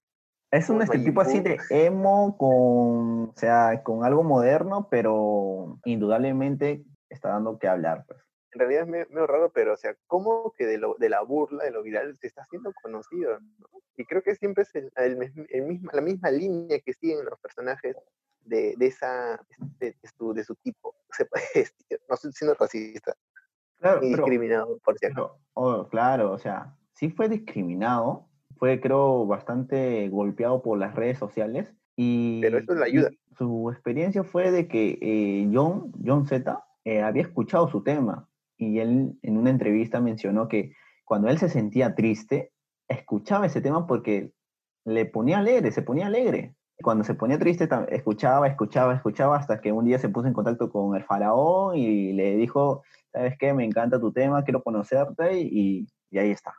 Es 0.50 0.68
un 0.68 0.82
estereotipo 0.82 1.22
así 1.22 1.40
de 1.40 1.58
emo 1.70 2.36
con, 2.36 3.30
o 3.30 3.34
sea, 3.36 3.82
con 3.82 4.04
algo 4.04 4.22
moderno, 4.22 4.88
pero 4.90 5.78
indudablemente 5.84 6.84
está 7.08 7.30
dando 7.30 7.58
que 7.58 7.68
hablar, 7.68 8.04
pues. 8.06 8.20
En 8.54 8.58
realidad 8.58 8.82
es 8.82 8.88
medio, 8.88 9.26
raro, 9.26 9.50
pero, 9.50 9.72
o 9.72 9.76
sea, 9.78 9.96
como 10.06 10.52
que 10.52 10.66
de, 10.66 10.76
lo, 10.76 10.94
de 10.98 11.08
la 11.08 11.22
burla, 11.22 11.64
de 11.64 11.70
lo 11.70 11.82
viral, 11.82 12.18
se 12.18 12.26
está 12.26 12.42
haciendo 12.42 12.70
conocido, 12.82 13.40
¿no? 13.40 13.66
Y 13.96 14.04
creo 14.04 14.22
que 14.22 14.34
siempre 14.34 14.64
es 14.64 14.74
el, 14.74 14.90
el, 14.96 15.16
mismo, 15.66 15.90
la 15.90 16.02
misma 16.02 16.30
línea 16.30 16.78
que 16.80 16.92
siguen 16.92 17.24
los 17.24 17.38
personajes 17.40 17.96
de, 18.44 18.74
de 18.76 18.86
esa, 18.86 19.40
de, 19.78 19.96
su, 20.18 20.34
de 20.34 20.44
su 20.44 20.54
tipo, 20.56 20.94
se 21.12 21.24
puede 21.24 21.44
decir, 21.54 22.00
no 22.08 22.14
estoy 22.14 22.32
siendo 22.32 22.54
racista, 22.54 23.14
Claro, 23.78 24.00
discriminado, 24.00 24.78
por 24.84 24.96
cierto. 24.96 25.40
Oh, 25.54 25.88
claro, 25.88 26.30
o 26.30 26.38
sea, 26.38 26.76
sí 26.94 27.10
fue 27.10 27.28
discriminado, 27.28 28.28
fue 28.62 28.80
creo 28.80 29.26
bastante 29.26 30.08
golpeado 30.08 30.62
por 30.62 30.78
las 30.78 30.94
redes 30.94 31.18
sociales. 31.18 31.74
Y, 31.96 32.40
Pero 32.42 32.58
eso 32.58 32.76
le 32.76 32.84
ayuda. 32.84 33.10
Su 33.36 33.72
experiencia 33.72 34.22
fue 34.22 34.52
de 34.52 34.68
que 34.68 35.00
eh, 35.02 35.50
John, 35.52 35.90
John 36.06 36.28
Z 36.28 36.62
eh, 36.84 37.02
había 37.02 37.22
escuchado 37.22 37.68
su 37.68 37.82
tema 37.82 38.28
y 38.56 38.78
él 38.78 39.18
en 39.22 39.36
una 39.36 39.50
entrevista 39.50 40.00
mencionó 40.00 40.46
que 40.46 40.76
cuando 41.04 41.28
él 41.28 41.38
se 41.38 41.48
sentía 41.48 41.96
triste, 41.96 42.52
escuchaba 42.86 43.46
ese 43.46 43.60
tema 43.60 43.88
porque 43.88 44.30
le 44.84 45.06
ponía 45.06 45.38
alegre, 45.38 45.72
se 45.72 45.82
ponía 45.82 46.06
alegre. 46.06 46.54
Cuando 46.80 47.02
se 47.02 47.14
ponía 47.14 47.40
triste, 47.40 47.68
escuchaba, 47.88 48.46
escuchaba, 48.46 48.94
escuchaba, 48.94 49.38
hasta 49.38 49.60
que 49.60 49.72
un 49.72 49.86
día 49.86 49.98
se 49.98 50.08
puso 50.08 50.28
en 50.28 50.34
contacto 50.34 50.70
con 50.70 50.94
el 50.94 51.02
faraón 51.02 51.76
y 51.76 52.12
le 52.12 52.36
dijo, 52.36 52.84
¿sabes 53.12 53.36
qué? 53.40 53.54
Me 53.54 53.64
encanta 53.64 53.98
tu 53.98 54.12
tema, 54.12 54.44
quiero 54.44 54.62
conocerte 54.62 55.40
y, 55.40 55.88
y 56.12 56.18
ahí 56.18 56.30
está. 56.30 56.54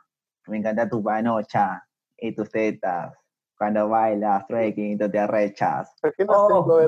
Me 0.46 0.58
encanta 0.58 0.86
tu 0.86 1.02
panocha 1.02 1.82
y 2.28 2.34
tus 2.34 2.50
tetas. 2.50 3.12
Cuando 3.56 3.88
bailas, 3.88 4.46
trekking, 4.46 4.98
te 4.98 5.18
arrechas. 5.18 5.94
¿Por 6.00 6.12
qué 6.14 6.24
no 6.24 6.46
oh, 6.46 6.80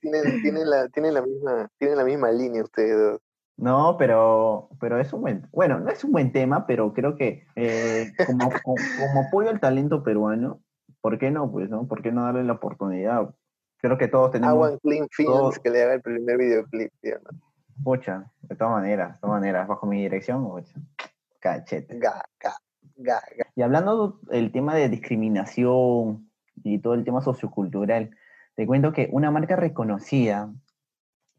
Tienen, 0.00 0.70
la, 0.70 0.88
la 0.94 1.22
misma, 1.22 1.68
tienen 1.78 1.96
la 1.96 2.04
misma 2.04 2.32
línea 2.32 2.64
ustedes 2.64 3.20
No, 3.56 3.96
pero, 3.98 4.68
pero 4.80 4.98
es 4.98 5.12
un 5.12 5.20
buen, 5.20 5.48
bueno, 5.52 5.78
no 5.78 5.90
es 5.90 6.02
un 6.02 6.12
buen 6.12 6.32
tema, 6.32 6.66
pero 6.66 6.92
creo 6.92 7.14
que 7.16 7.46
eh, 7.54 8.12
como, 8.26 8.50
como, 8.62 9.20
apoyo 9.26 9.50
al 9.50 9.60
talento 9.60 10.02
peruano, 10.02 10.60
¿por 11.00 11.18
qué 11.18 11.30
no? 11.30 11.50
Pues, 11.52 11.70
¿no? 11.70 11.86
¿Por 11.86 12.02
qué 12.02 12.10
no 12.10 12.24
darle 12.24 12.44
la 12.44 12.54
oportunidad? 12.54 13.32
Creo 13.78 13.96
que 13.96 14.08
todos 14.08 14.32
tenemos... 14.32 14.52
Agua 14.52 14.78
Clean 14.82 15.06
Films 15.10 15.58
que 15.60 15.70
le 15.70 15.82
haga 15.82 15.94
el 15.94 16.02
primer 16.02 16.36
videoclip, 16.36 16.92
tío, 17.00 17.18
Mucha, 17.76 18.30
de 18.42 18.56
todas 18.56 18.72
maneras, 18.72 19.14
de 19.14 19.20
todas 19.20 19.40
maneras, 19.40 19.68
bajo 19.68 19.86
mi 19.86 20.02
dirección, 20.02 20.40
mucha. 20.42 20.74
Cachete. 21.40 21.98
Ga, 21.98 22.22
ga, 22.40 22.56
y 23.56 23.62
hablando 23.62 24.20
del 24.22 24.52
tema 24.52 24.74
de 24.74 24.88
discriminación 24.88 26.30
y 26.62 26.78
todo 26.78 26.94
el 26.94 27.04
tema 27.04 27.20
sociocultural, 27.20 28.16
te 28.54 28.66
cuento 28.66 28.92
que 28.92 29.08
una 29.12 29.30
marca 29.30 29.56
reconocida, 29.56 30.52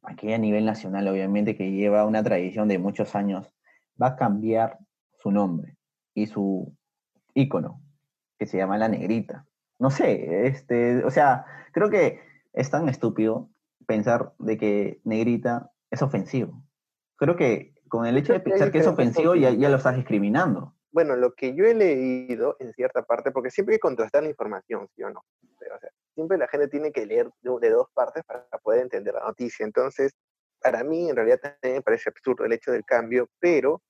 aquí 0.04 0.32
a 0.34 0.38
nivel 0.38 0.66
nacional 0.66 1.08
obviamente, 1.08 1.56
que 1.56 1.72
lleva 1.72 2.06
una 2.06 2.24
tradición 2.24 2.68
de 2.68 2.78
muchos 2.78 3.16
años, 3.16 3.52
va 4.02 4.08
a 4.08 4.16
cambiar 4.16 4.80
su 5.22 5.32
nombre 5.32 5.78
y 6.14 6.28
su 6.28 6.76
icono, 7.34 7.82
que 8.38 8.46
se 8.46 8.58
llama 8.58 8.78
La 8.78 8.90
Negrita. 8.90 9.46
No 9.80 9.90
sé, 9.90 10.48
este, 10.48 11.04
o 11.04 11.12
sea, 11.12 11.46
creo 11.72 11.90
que 11.90 12.20
es 12.54 12.70
tan 12.70 12.88
estúpido 12.90 13.50
pensar 13.86 14.34
de 14.40 14.58
que 14.58 15.00
Negrita 15.04 15.72
es 15.90 16.02
ofensivo. 16.02 16.64
Creo 17.18 17.36
que 17.36 17.74
con 17.88 18.06
el 18.06 18.18
hecho 18.18 18.34
de 18.34 18.40
pensar 18.42 18.72
que 18.72 18.80
es 18.80 18.88
ofensivo 18.88 19.36
ya, 19.36 19.52
ya 19.52 19.70
lo 19.70 19.78
estás 19.78 19.96
discriminando 19.96 20.75
bueno, 20.96 21.18
lo 21.18 21.34
que 21.34 21.54
yo 21.54 21.66
he 21.66 21.74
leído 21.74 22.56
en 22.60 22.72
cierta 22.72 23.04
parte, 23.04 23.30
porque 23.32 23.52
siempre 23.52 23.74
hay 23.74 23.80
que 23.80 23.82
contrastar 23.82 24.24
la 24.24 24.30
información, 24.30 24.88
¿sí 24.96 25.04
o 25.04 25.10
no? 25.10 25.20
o 25.20 25.80
sea, 25.80 25.90
siempre 26.14 26.38
la 26.38 26.48
gente 26.48 26.70
tiene 26.70 26.94
que 26.94 27.06
leer 27.06 27.30
de, 27.42 27.70
dos 27.70 27.90
partes 27.94 28.24
para 28.24 28.46
poder 28.64 28.84
entender 28.84 29.14
la 29.14 29.26
noticia. 29.26 29.66
Entonces, 29.66 30.14
para 30.62 30.86
mí, 30.86 31.10
en 31.10 31.18
realidad, 31.18 31.42
también 31.42 31.80
me 31.80 31.82
parece 31.82 32.10
absurdo 32.10 32.46
el 32.46 32.54
hecho 32.54 32.72
del 32.72 32.86
cambio, 32.86 33.28
pero 33.40 33.82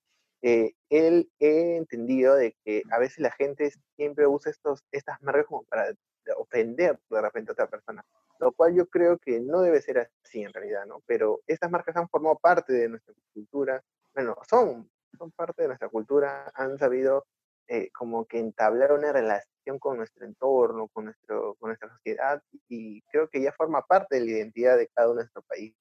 eh, 0.42 0.72
él 0.90 1.30
he 1.38 1.76
entendido 1.76 2.34
de 2.34 2.56
que 2.66 2.82
a 2.90 2.98
veces 2.98 3.20
la 3.20 3.32
gente 3.34 3.72
siempre 3.96 4.26
usa 4.26 4.50
estos, 4.50 4.84
estas 4.92 5.22
marcas 5.22 5.46
como 5.46 5.64
para 5.66 5.94
ofender 6.38 6.98
de 7.08 7.22
repente 7.22 7.52
a 7.52 7.54
otra 7.54 7.68
persona, 7.68 8.04
lo 8.40 8.52
cual 8.52 8.74
yo 8.74 8.88
creo 8.88 9.20
que 9.20 9.40
no 9.42 9.62
debe 9.62 9.80
ser 9.80 10.10
así 10.24 10.42
en 10.42 10.52
realidad, 10.52 10.88
¿no? 10.88 11.04
Pero 11.06 11.42
estas 11.46 11.70
marcas 11.70 11.96
han 11.98 12.10
formado 12.10 12.40
parte 12.40 12.74
de 12.74 12.90
nuestra 12.90 13.14
cultura, 13.32 13.80
bueno, 14.16 14.36
son 14.50 14.90
son 15.17 15.31
parte 15.31 15.63
de 15.63 15.69
nuestra 15.69 15.89
cultura, 15.89 16.51
han 16.55 16.77
sabido 16.77 17.25
eh, 17.67 17.89
como 17.91 18.25
que 18.25 18.39
entablar 18.39 18.91
una 18.91 19.12
relación 19.12 19.79
con 19.79 19.98
nuestro 19.98 20.25
entorno, 20.25 20.88
con, 20.89 21.05
nuestro, 21.05 21.55
con 21.55 21.69
nuestra 21.69 21.89
sociedad, 21.89 22.41
y 22.69 23.01
creo 23.03 23.27
que 23.27 23.41
ya 23.41 23.51
forma 23.51 23.81
parte 23.81 24.19
de 24.19 24.25
la 24.25 24.31
identidad 24.31 24.77
de 24.77 24.88
cada 24.88 25.07
uno 25.07 25.17
de 25.17 25.24
nuestro 25.24 25.41
país. 25.43 25.74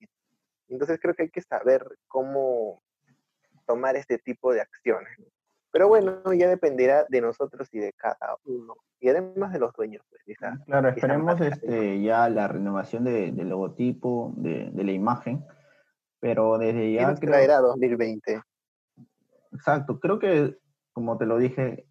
Entonces 0.68 0.98
creo 1.00 1.14
que 1.14 1.24
hay 1.24 1.30
que 1.30 1.42
saber 1.42 1.86
cómo 2.08 2.82
tomar 3.66 3.96
este 3.96 4.18
tipo 4.18 4.52
de 4.54 4.62
acciones. 4.62 5.18
Pero 5.70 5.88
bueno, 5.88 6.22
ya 6.32 6.48
dependerá 6.48 7.04
de 7.08 7.20
nosotros 7.20 7.68
y 7.72 7.80
de 7.80 7.92
cada 7.92 8.36
uno, 8.44 8.76
y 9.00 9.08
además 9.08 9.52
de 9.52 9.58
los 9.58 9.72
dueños. 9.74 10.02
Pues, 10.08 10.38
claro, 10.64 10.88
esperemos 10.88 11.40
este, 11.40 12.00
ya 12.00 12.28
la 12.30 12.48
renovación 12.48 13.04
del 13.04 13.48
logotipo, 13.48 14.32
de, 14.36 14.70
de, 14.70 14.84
la 14.84 14.92
imagen, 14.92 15.44
pero 16.18 16.56
desde 16.56 16.92
ya... 16.92 17.14
¿Quién 17.14 17.30
traerá 17.30 17.58
2020? 17.58 18.40
Exacto, 19.54 20.00
creo 20.00 20.18
que, 20.18 20.58
como 20.92 21.16
te 21.16 21.26
lo 21.26 21.38
dije, 21.38 21.86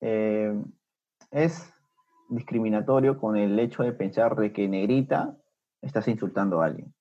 eh, 0.00 0.54
es 1.30 1.72
discriminatorio 2.28 3.18
con 3.18 3.36
el 3.36 3.58
hecho 3.58 3.82
de 3.82 3.92
pensar 3.92 4.36
de 4.36 4.52
que 4.52 4.68
negrita 4.68 5.36
estás 5.80 6.06
insultando 6.08 6.60
a 6.60 6.66
alguien. 6.66 6.94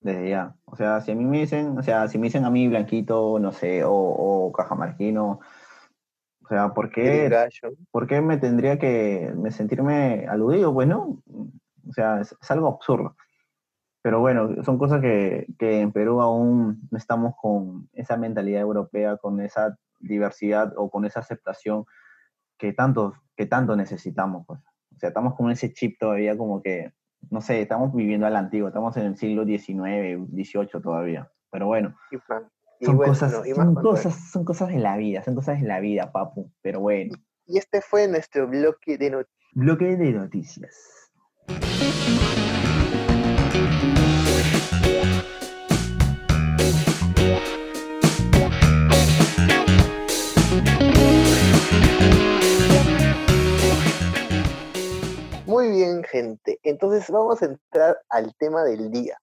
Desde 0.00 0.30
ya. 0.30 0.54
O 0.64 0.76
sea, 0.76 1.00
si 1.00 1.12
a 1.12 1.14
mí 1.14 1.24
me 1.24 1.40
dicen, 1.40 1.78
o 1.78 1.82
sea, 1.82 2.08
si 2.08 2.18
me 2.18 2.26
dicen 2.26 2.44
a 2.44 2.50
mí 2.50 2.68
blanquito, 2.68 3.38
no 3.38 3.52
sé, 3.52 3.84
o, 3.84 3.92
o 3.92 4.52
cajamarquino, 4.52 5.40
o 6.44 6.48
sea, 6.48 6.74
¿por 6.74 6.90
qué, 6.90 7.30
¿por 7.90 8.06
qué 8.06 8.20
me 8.20 8.36
tendría 8.36 8.78
que 8.78 9.32
me 9.36 9.50
sentirme 9.50 10.26
aludido? 10.28 10.72
Pues 10.74 10.88
no. 10.88 11.22
O 11.88 11.92
sea, 11.92 12.20
es 12.20 12.50
algo 12.50 12.68
absurdo. 12.68 13.16
Pero 14.02 14.18
bueno, 14.18 14.62
son 14.64 14.78
cosas 14.78 15.00
que, 15.00 15.46
en 15.60 15.92
Perú 15.92 16.20
aún 16.20 16.88
no 16.90 16.98
estamos 16.98 17.34
con 17.40 17.88
esa 17.92 18.16
mentalidad 18.16 18.60
europea, 18.60 19.16
con 19.16 19.40
esa 19.40 19.78
diversidad 20.00 20.72
o 20.76 20.90
con 20.90 21.04
esa 21.04 21.20
aceptación 21.20 21.84
que 22.58 22.72
tanto, 22.72 23.14
que 23.36 23.46
tanto 23.46 23.76
necesitamos. 23.76 24.44
Pues. 24.46 24.60
O 24.94 24.98
sea, 24.98 25.10
estamos 25.10 25.36
con 25.36 25.50
ese 25.52 25.72
chip 25.72 25.98
todavía 26.00 26.36
como 26.36 26.60
que, 26.62 26.92
no 27.30 27.40
sé, 27.40 27.62
estamos 27.62 27.94
viviendo 27.94 28.26
al 28.26 28.34
antiguo, 28.34 28.68
estamos 28.68 28.96
en 28.96 29.06
el 29.06 29.16
siglo 29.16 29.44
XIX, 29.44 30.28
XVIII 30.32 30.82
todavía. 30.82 31.30
Pero 31.52 31.66
bueno, 31.66 31.94
son, 32.80 32.96
cosas, 32.96 33.32
son, 33.54 33.74
cosas, 33.76 34.30
son 34.32 34.44
cosas 34.44 34.68
de 34.68 34.78
la 34.78 34.96
vida, 34.96 35.22
son 35.22 35.36
cosas 35.36 35.60
de 35.60 35.68
la 35.68 35.78
vida, 35.78 36.10
papu. 36.10 36.50
Pero 36.60 36.80
bueno. 36.80 37.14
Y 37.46 37.58
este 37.58 37.80
fue 37.80 38.08
nuestro 38.08 38.48
bloque 38.48 38.98
de 38.98 39.10
noticias. 39.10 39.52
Bloque 39.54 39.96
de 39.96 40.12
noticias. 40.12 41.12
Bien, 55.82 56.04
gente. 56.04 56.60
Entonces 56.62 57.10
vamos 57.10 57.42
a 57.42 57.46
entrar 57.46 58.00
al 58.08 58.34
tema 58.36 58.62
del 58.62 58.90
día, 58.90 59.18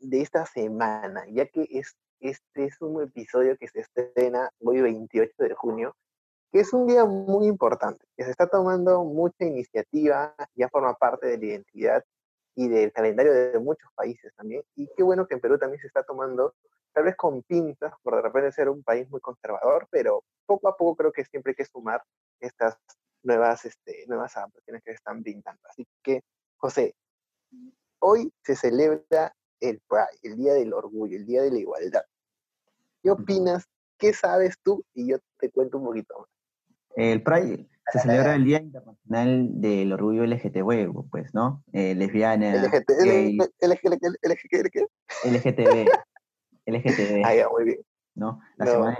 de 0.00 0.20
esta 0.20 0.46
semana, 0.46 1.24
ya 1.28 1.46
que 1.46 1.66
es, 1.70 1.96
este 2.18 2.64
es 2.64 2.80
un 2.80 3.02
episodio 3.02 3.56
que 3.56 3.68
se 3.68 3.80
estrena 3.80 4.50
hoy 4.60 4.80
28 4.80 5.32
de 5.38 5.54
junio, 5.54 5.94
que 6.50 6.60
es 6.60 6.72
un 6.72 6.88
día 6.88 7.04
muy 7.04 7.46
importante, 7.46 8.04
que 8.16 8.24
se 8.24 8.32
está 8.32 8.48
tomando 8.48 9.04
mucha 9.04 9.44
iniciativa, 9.44 10.34
ya 10.54 10.68
forma 10.68 10.94
parte 10.94 11.28
de 11.28 11.38
la 11.38 11.44
identidad 11.44 12.04
y 12.56 12.68
del 12.68 12.92
calendario 12.92 13.32
de 13.32 13.58
muchos 13.60 13.90
países 13.94 14.32
también. 14.34 14.62
Y 14.74 14.88
qué 14.96 15.04
bueno 15.04 15.26
que 15.28 15.34
en 15.34 15.40
Perú 15.40 15.56
también 15.56 15.80
se 15.80 15.86
está 15.86 16.02
tomando, 16.02 16.54
tal 16.92 17.04
vez 17.04 17.14
con 17.16 17.42
pintas, 17.42 17.92
por 18.02 18.16
de 18.16 18.22
repente 18.22 18.50
ser 18.50 18.68
un 18.68 18.82
país 18.82 19.08
muy 19.08 19.20
conservador, 19.20 19.86
pero 19.90 20.24
poco 20.46 20.68
a 20.68 20.76
poco 20.76 20.96
creo 20.96 21.12
que 21.12 21.24
siempre 21.24 21.50
hay 21.50 21.56
que 21.56 21.64
sumar 21.64 22.02
estas 22.40 22.76
nuevas, 23.22 23.64
este, 23.64 24.04
nuevas 24.08 24.36
adaptaciones 24.36 24.82
que 24.82 24.90
se 24.90 24.96
están 24.96 25.22
brindando. 25.22 25.60
Así 25.68 25.86
que, 26.02 26.22
José, 26.56 26.94
hoy 27.98 28.32
se 28.42 28.56
celebra 28.56 29.34
el 29.60 29.80
Pride, 29.88 30.18
el 30.22 30.36
Día 30.36 30.54
del 30.54 30.72
Orgullo, 30.72 31.16
el 31.16 31.26
Día 31.26 31.42
de 31.42 31.50
la 31.50 31.58
Igualdad. 31.58 32.02
¿Qué 33.02 33.10
opinas? 33.10 33.68
¿Qué 33.98 34.12
sabes 34.12 34.56
tú? 34.62 34.84
Y 34.94 35.08
yo 35.10 35.18
te 35.38 35.50
cuento 35.50 35.78
un 35.78 35.84
poquito 35.84 36.18
más. 36.18 36.28
El 36.96 37.22
Pride 37.22 37.68
se 37.92 37.98
celebra 38.00 38.34
el 38.34 38.44
Día 38.44 38.58
Internacional 38.58 39.48
del 39.60 39.92
Orgullo 39.92 40.24
LGTB, 40.26 41.08
pues, 41.10 41.34
¿no? 41.34 41.64
Eh, 41.72 41.94
lesbiana. 41.94 42.54
LGTB. 42.54 43.40
LGTB. 45.24 45.88
LGTB. 46.66 47.22
Ah, 47.24 47.34
ya, 47.34 47.48
muy 47.48 47.64
bien. 47.64 47.78
¿No? 48.14 48.40
La 48.56 48.66
semana, 48.66 48.98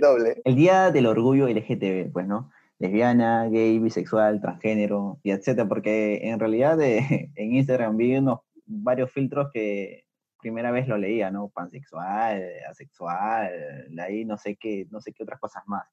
doble. 0.00 0.40
El 0.44 0.56
Día 0.56 0.90
del 0.90 1.06
Orgullo 1.06 1.48
LGTB, 1.48 2.12
pues, 2.12 2.26
¿no? 2.26 2.50
Lesbiana, 2.78 3.48
gay, 3.48 3.78
bisexual, 3.78 4.40
transgénero, 4.40 5.18
y 5.22 5.32
etcétera, 5.32 5.68
porque 5.68 6.28
en 6.28 6.38
realidad 6.38 6.80
eh, 6.80 7.30
en 7.34 7.54
Instagram 7.54 7.96
vi 7.96 8.16
unos 8.16 8.40
varios 8.66 9.10
filtros 9.10 9.50
que 9.52 10.04
primera 10.40 10.70
vez 10.70 10.86
lo 10.86 10.96
leía, 10.96 11.30
¿no? 11.30 11.48
Pansexual, 11.48 12.42
asexual, 12.70 13.50
ahí 13.98 14.24
no 14.24 14.38
sé 14.38 14.56
qué, 14.56 14.86
no 14.90 15.00
sé 15.00 15.12
qué 15.12 15.24
otras 15.24 15.40
cosas 15.40 15.64
más 15.66 15.84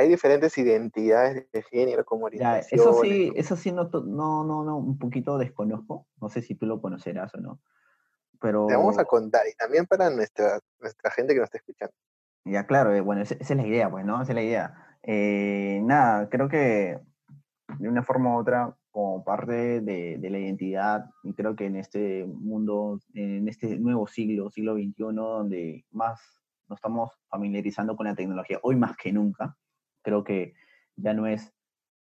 hay 0.00 0.08
diferentes 0.08 0.56
identidades 0.56 1.46
de 1.52 1.62
género 1.62 2.04
como 2.04 2.24
orientación. 2.26 2.80
Eso 2.80 3.00
sí, 3.02 3.32
eso 3.36 3.56
sí 3.56 3.70
no, 3.70 3.90
no, 3.92 4.44
no, 4.44 4.64
no, 4.64 4.78
un 4.78 4.98
poquito 4.98 5.36
desconozco. 5.36 6.06
No 6.20 6.28
sé 6.28 6.42
si 6.42 6.54
tú 6.54 6.66
lo 6.66 6.80
conocerás 6.80 7.34
o 7.34 7.38
no. 7.38 7.60
Pero... 8.40 8.66
Te 8.66 8.76
vamos 8.76 8.98
a 8.98 9.04
contar 9.04 9.42
y 9.46 9.54
también 9.54 9.86
para 9.86 10.08
nuestra, 10.08 10.58
nuestra 10.78 11.10
gente 11.10 11.34
que 11.34 11.40
nos 11.40 11.48
está 11.48 11.58
escuchando. 11.58 11.94
Ya, 12.46 12.66
claro, 12.66 12.94
eh, 12.94 13.02
bueno, 13.02 13.20
esa, 13.20 13.34
es 13.34 13.50
la 13.50 13.66
idea, 13.66 13.90
pues, 13.90 14.06
¿no? 14.06 14.22
Esa 14.22 14.32
es 14.32 14.36
la 14.36 14.42
idea. 14.42 14.89
Eh, 15.02 15.80
nada, 15.82 16.28
creo 16.28 16.48
que 16.48 16.98
de 17.78 17.88
una 17.88 18.02
forma 18.02 18.34
u 18.34 18.40
otra, 18.40 18.74
como 18.90 19.24
parte 19.24 19.80
de, 19.80 20.18
la 20.20 20.38
identidad, 20.38 21.06
y 21.22 21.32
creo 21.32 21.54
que 21.54 21.66
en 21.66 21.76
este 21.76 22.26
mundo, 22.26 22.98
en 23.14 23.48
este 23.48 23.78
nuevo 23.78 24.06
siglo, 24.06 24.50
siglo 24.50 24.74
XXI, 24.74 24.94
donde 24.98 25.84
más 25.90 26.20
nos 26.68 26.78
estamos 26.78 27.10
familiarizando 27.28 27.96
con 27.96 28.06
la 28.06 28.14
tecnología, 28.14 28.58
hoy 28.62 28.76
más 28.76 28.96
que 28.96 29.12
nunca, 29.12 29.56
creo 30.02 30.24
que 30.24 30.54
ya 30.96 31.14
no 31.14 31.26
es 31.26 31.52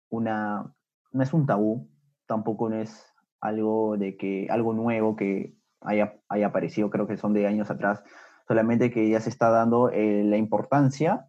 una, 0.08 0.74
no 1.12 1.22
es 1.22 1.32
un 1.32 1.46
tabú, 1.46 1.88
tampoco 2.26 2.68
no 2.68 2.76
es 2.76 3.06
algo 3.40 3.96
de 3.96 4.16
que, 4.16 4.48
algo 4.50 4.72
nuevo 4.72 5.14
que 5.14 5.54
haya, 5.80 6.18
haya 6.28 6.46
aparecido, 6.46 6.90
creo 6.90 7.06
que 7.06 7.16
son 7.16 7.34
de 7.34 7.46
años 7.46 7.70
atrás, 7.70 8.02
solamente 8.46 8.90
que 8.90 9.08
ya 9.08 9.20
se 9.20 9.30
está 9.30 9.50
dando 9.50 9.90
eh, 9.90 10.24
la 10.24 10.38
importancia 10.38 11.27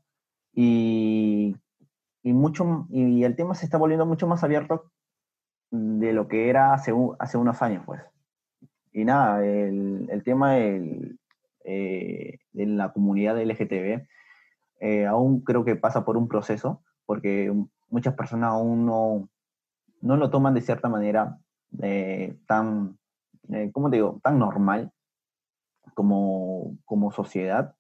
y, 0.53 1.55
y, 2.23 2.33
mucho, 2.33 2.87
y 2.89 3.23
el 3.23 3.35
tema 3.35 3.55
se 3.55 3.65
está 3.65 3.77
volviendo 3.77 4.05
mucho 4.05 4.27
más 4.27 4.43
abierto 4.43 4.91
de 5.71 6.13
lo 6.13 6.27
que 6.27 6.49
era 6.49 6.73
hace, 6.73 6.93
hace 7.19 7.37
unos 7.37 7.61
años, 7.61 7.83
pues. 7.85 8.01
Y 8.91 9.05
nada, 9.05 9.45
el, 9.45 10.07
el 10.09 10.23
tema 10.23 10.53
del, 10.53 11.19
eh, 11.63 12.39
de 12.53 12.65
la 12.65 12.91
comunidad 12.91 13.39
LGTB 13.39 14.07
eh, 14.79 15.05
aún 15.05 15.41
creo 15.41 15.63
que 15.65 15.75
pasa 15.75 16.05
por 16.05 16.17
un 16.17 16.27
proceso, 16.27 16.83
porque 17.05 17.53
muchas 17.89 18.15
personas 18.15 18.51
aún 18.51 18.85
no, 18.85 19.29
no 20.01 20.17
lo 20.17 20.29
toman 20.29 20.53
de 20.53 20.61
cierta 20.61 20.89
manera 20.89 21.37
eh, 21.81 22.37
tan, 22.47 22.97
¿cómo 23.73 23.89
te 23.89 23.97
digo?, 23.97 24.19
tan 24.23 24.39
normal 24.39 24.91
como, 25.93 26.77
como 26.85 27.11
sociedad. 27.11 27.75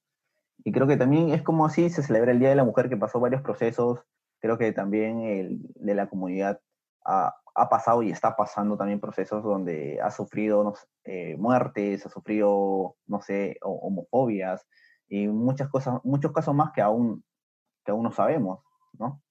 Y 0.63 0.71
creo 0.71 0.87
que 0.87 0.97
también 0.97 1.29
es 1.29 1.41
como 1.41 1.65
así 1.65 1.89
se 1.89 2.03
celebra 2.03 2.31
el 2.31 2.39
Día 2.39 2.49
de 2.49 2.55
la 2.55 2.63
Mujer, 2.63 2.89
que 2.89 2.97
pasó 2.97 3.19
varios 3.19 3.41
procesos. 3.41 4.03
Creo 4.39 4.57
que 4.57 4.71
también 4.71 5.21
el 5.21 5.59
de 5.75 5.95
la 5.95 6.07
comunidad 6.07 6.59
ha, 7.05 7.35
ha 7.59 7.69
pasado 7.69 8.03
y 8.03 8.11
está 8.11 8.35
pasando 8.35 8.77
también 8.77 8.99
procesos 8.99 9.43
donde 9.43 9.99
ha 10.01 10.11
sufrido 10.11 10.63
no 10.63 10.73
eh, 11.03 11.35
muertes, 11.37 12.05
ha 12.05 12.09
sufrido, 12.09 12.95
no 13.07 13.21
sé, 13.21 13.57
homofobias 13.61 14.65
y 15.07 15.27
muchas 15.27 15.69
cosas, 15.69 15.99
muchos 16.03 16.31
casos 16.31 16.55
más 16.55 16.71
que 16.71 16.81
aún, 16.81 17.23
que 17.83 17.91
aún 17.91 18.03
no 18.03 18.11
sabemos, 18.11 18.59
¿no? 18.93 19.21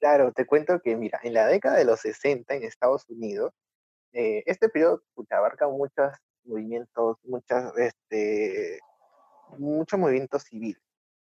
Claro, 0.00 0.32
te 0.32 0.46
cuento 0.46 0.80
que, 0.80 0.96
mira, 0.96 1.20
en 1.22 1.34
la 1.34 1.46
década 1.46 1.76
de 1.76 1.84
los 1.84 2.00
60 2.00 2.54
en 2.54 2.64
Estados 2.64 3.08
Unidos, 3.08 3.52
eh, 4.12 4.42
este 4.46 4.68
periodo 4.68 5.02
abarca 5.30 5.68
muchos 5.68 6.12
movimientos, 6.44 7.18
muchas, 7.24 7.76
este, 7.76 8.78
mucho 9.58 9.98
movimiento 9.98 10.38
civil. 10.38 10.78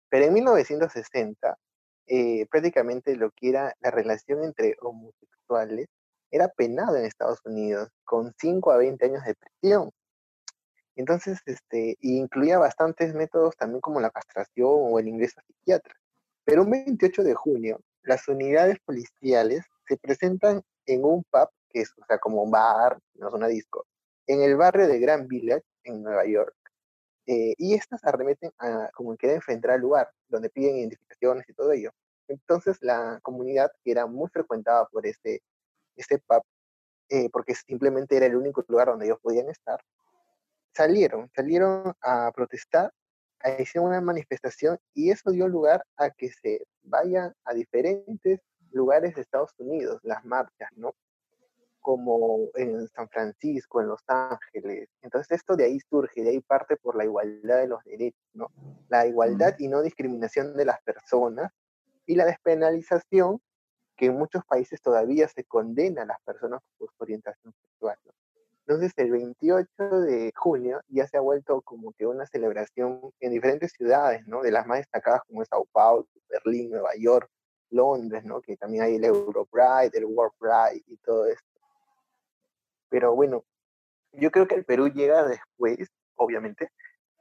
Pero 0.08 0.26
en 0.26 0.34
1960, 0.34 1.58
eh, 2.06 2.46
prácticamente 2.50 3.16
lo 3.16 3.30
que 3.30 3.50
era 3.50 3.74
la 3.80 3.90
relación 3.90 4.42
entre 4.42 4.76
homosexuales 4.80 5.88
era 6.30 6.48
penado 6.48 6.96
en 6.96 7.04
Estados 7.04 7.40
Unidos 7.44 7.90
con 8.04 8.34
5 8.38 8.72
a 8.72 8.78
20 8.78 9.04
años 9.04 9.24
de 9.24 9.34
prisión. 9.34 9.90
Entonces, 10.96 11.38
este, 11.46 11.96
incluía 12.00 12.58
bastantes 12.58 13.14
métodos 13.14 13.56
también 13.56 13.80
como 13.80 14.00
la 14.00 14.10
castración 14.10 14.68
o 14.68 14.98
el 14.98 15.08
ingreso 15.08 15.38
a 15.38 15.44
psiquiatra. 15.44 15.94
Pero 16.44 16.62
un 16.62 16.70
28 16.70 17.22
de 17.22 17.34
junio, 17.34 17.80
las 18.02 18.26
unidades 18.26 18.78
policiales 18.84 19.64
se 19.86 19.96
presentan 19.96 20.62
en 20.86 21.04
un 21.04 21.22
pub, 21.30 21.50
que 21.70 21.82
es 21.82 21.92
o 21.96 22.04
sea, 22.06 22.18
como 22.18 22.42
un 22.42 22.50
bar, 22.50 22.98
no 23.14 23.28
es 23.28 23.34
una 23.34 23.46
disco, 23.46 23.86
en 24.26 24.42
el 24.42 24.56
barrio 24.56 24.88
de 24.88 24.98
Grand 24.98 25.28
Village, 25.28 25.64
en 25.84 26.02
Nueva 26.02 26.26
York. 26.26 26.54
Eh, 27.30 27.54
y 27.58 27.74
estas 27.74 28.02
arremeten 28.04 28.50
a 28.58 28.88
como 28.94 29.14
que 29.16 29.34
enfrentar 29.34 29.72
al 29.72 29.82
lugar, 29.82 30.10
donde 30.28 30.48
piden 30.48 30.78
identificaciones 30.78 31.46
y 31.46 31.52
todo 31.52 31.72
ello. 31.72 31.90
Entonces 32.26 32.78
la 32.80 33.20
comunidad, 33.22 33.70
que 33.84 33.90
era 33.90 34.06
muy 34.06 34.30
frecuentada 34.30 34.86
por 34.86 35.06
este 35.06 35.42
este 35.96 36.18
pub, 36.20 36.42
eh, 37.10 37.28
porque 37.30 37.54
simplemente 37.54 38.16
era 38.16 38.26
el 38.26 38.36
único 38.36 38.64
lugar 38.68 38.88
donde 38.88 39.06
ellos 39.06 39.18
podían 39.20 39.50
estar, 39.50 39.78
salieron, 40.74 41.30
salieron 41.34 41.92
a 42.00 42.32
protestar, 42.32 42.92
a 43.40 43.48
hacer 43.48 43.82
una 43.82 44.00
manifestación 44.00 44.78
y 44.94 45.10
eso 45.10 45.30
dio 45.30 45.48
lugar 45.48 45.84
a 45.96 46.10
que 46.10 46.30
se 46.30 46.66
vayan 46.82 47.34
a 47.44 47.52
diferentes 47.52 48.40
lugares 48.70 49.14
de 49.14 49.22
Estados 49.22 49.52
Unidos, 49.58 50.00
las 50.02 50.24
marchas, 50.24 50.70
¿no? 50.76 50.94
Como 51.88 52.50
en 52.54 52.86
San 52.88 53.08
Francisco, 53.08 53.80
en 53.80 53.88
Los 53.88 54.02
Ángeles. 54.08 54.90
Entonces 55.00 55.38
esto 55.38 55.56
de 55.56 55.64
ahí 55.64 55.80
surge, 55.80 56.22
de 56.22 56.28
ahí 56.28 56.40
parte 56.40 56.76
por 56.76 56.94
la 56.94 57.04
igualdad 57.04 57.60
de 57.60 57.66
los 57.66 57.82
derechos, 57.84 58.20
¿no? 58.34 58.48
La 58.90 59.06
igualdad 59.06 59.54
y 59.58 59.68
no 59.68 59.80
discriminación 59.80 60.54
de 60.54 60.66
las 60.66 60.82
personas 60.82 61.50
y 62.04 62.14
la 62.14 62.26
despenalización 62.26 63.40
que 63.96 64.04
en 64.04 64.18
muchos 64.18 64.44
países 64.44 64.82
todavía 64.82 65.28
se 65.28 65.44
condena 65.44 66.02
a 66.02 66.04
las 66.04 66.20
personas 66.26 66.60
por 66.76 66.90
su 66.92 67.02
orientación 67.02 67.54
sexual. 67.62 67.96
Entonces, 68.66 68.92
el 68.98 69.10
28 69.10 70.00
de 70.02 70.30
junio 70.36 70.82
ya 70.88 71.06
se 71.06 71.16
ha 71.16 71.20
vuelto 71.20 71.62
como 71.62 71.94
que 71.94 72.06
una 72.06 72.26
celebración 72.26 73.00
en 73.18 73.32
diferentes 73.32 73.72
ciudades, 73.72 74.26
¿no? 74.26 74.42
De 74.42 74.50
las 74.50 74.66
más 74.66 74.80
destacadas 74.80 75.22
como 75.26 75.42
Sao 75.46 75.64
Paulo, 75.72 76.06
Berlín, 76.28 76.68
Nueva 76.68 76.90
York, 76.98 77.30
Londres, 77.70 78.24
¿no? 78.26 78.42
Que 78.42 78.58
también 78.58 78.84
hay 78.84 78.96
el 78.96 79.04
Euro 79.04 79.46
Pride, 79.46 79.92
el 79.94 80.04
World 80.04 80.34
Pride 80.38 80.84
y 80.86 80.98
todo 80.98 81.24
esto. 81.24 81.57
Pero 82.88 83.14
bueno, 83.14 83.44
yo 84.12 84.30
creo 84.30 84.46
que 84.46 84.54
el 84.54 84.64
Perú 84.64 84.88
llega 84.88 85.26
después, 85.26 85.88
obviamente, 86.16 86.70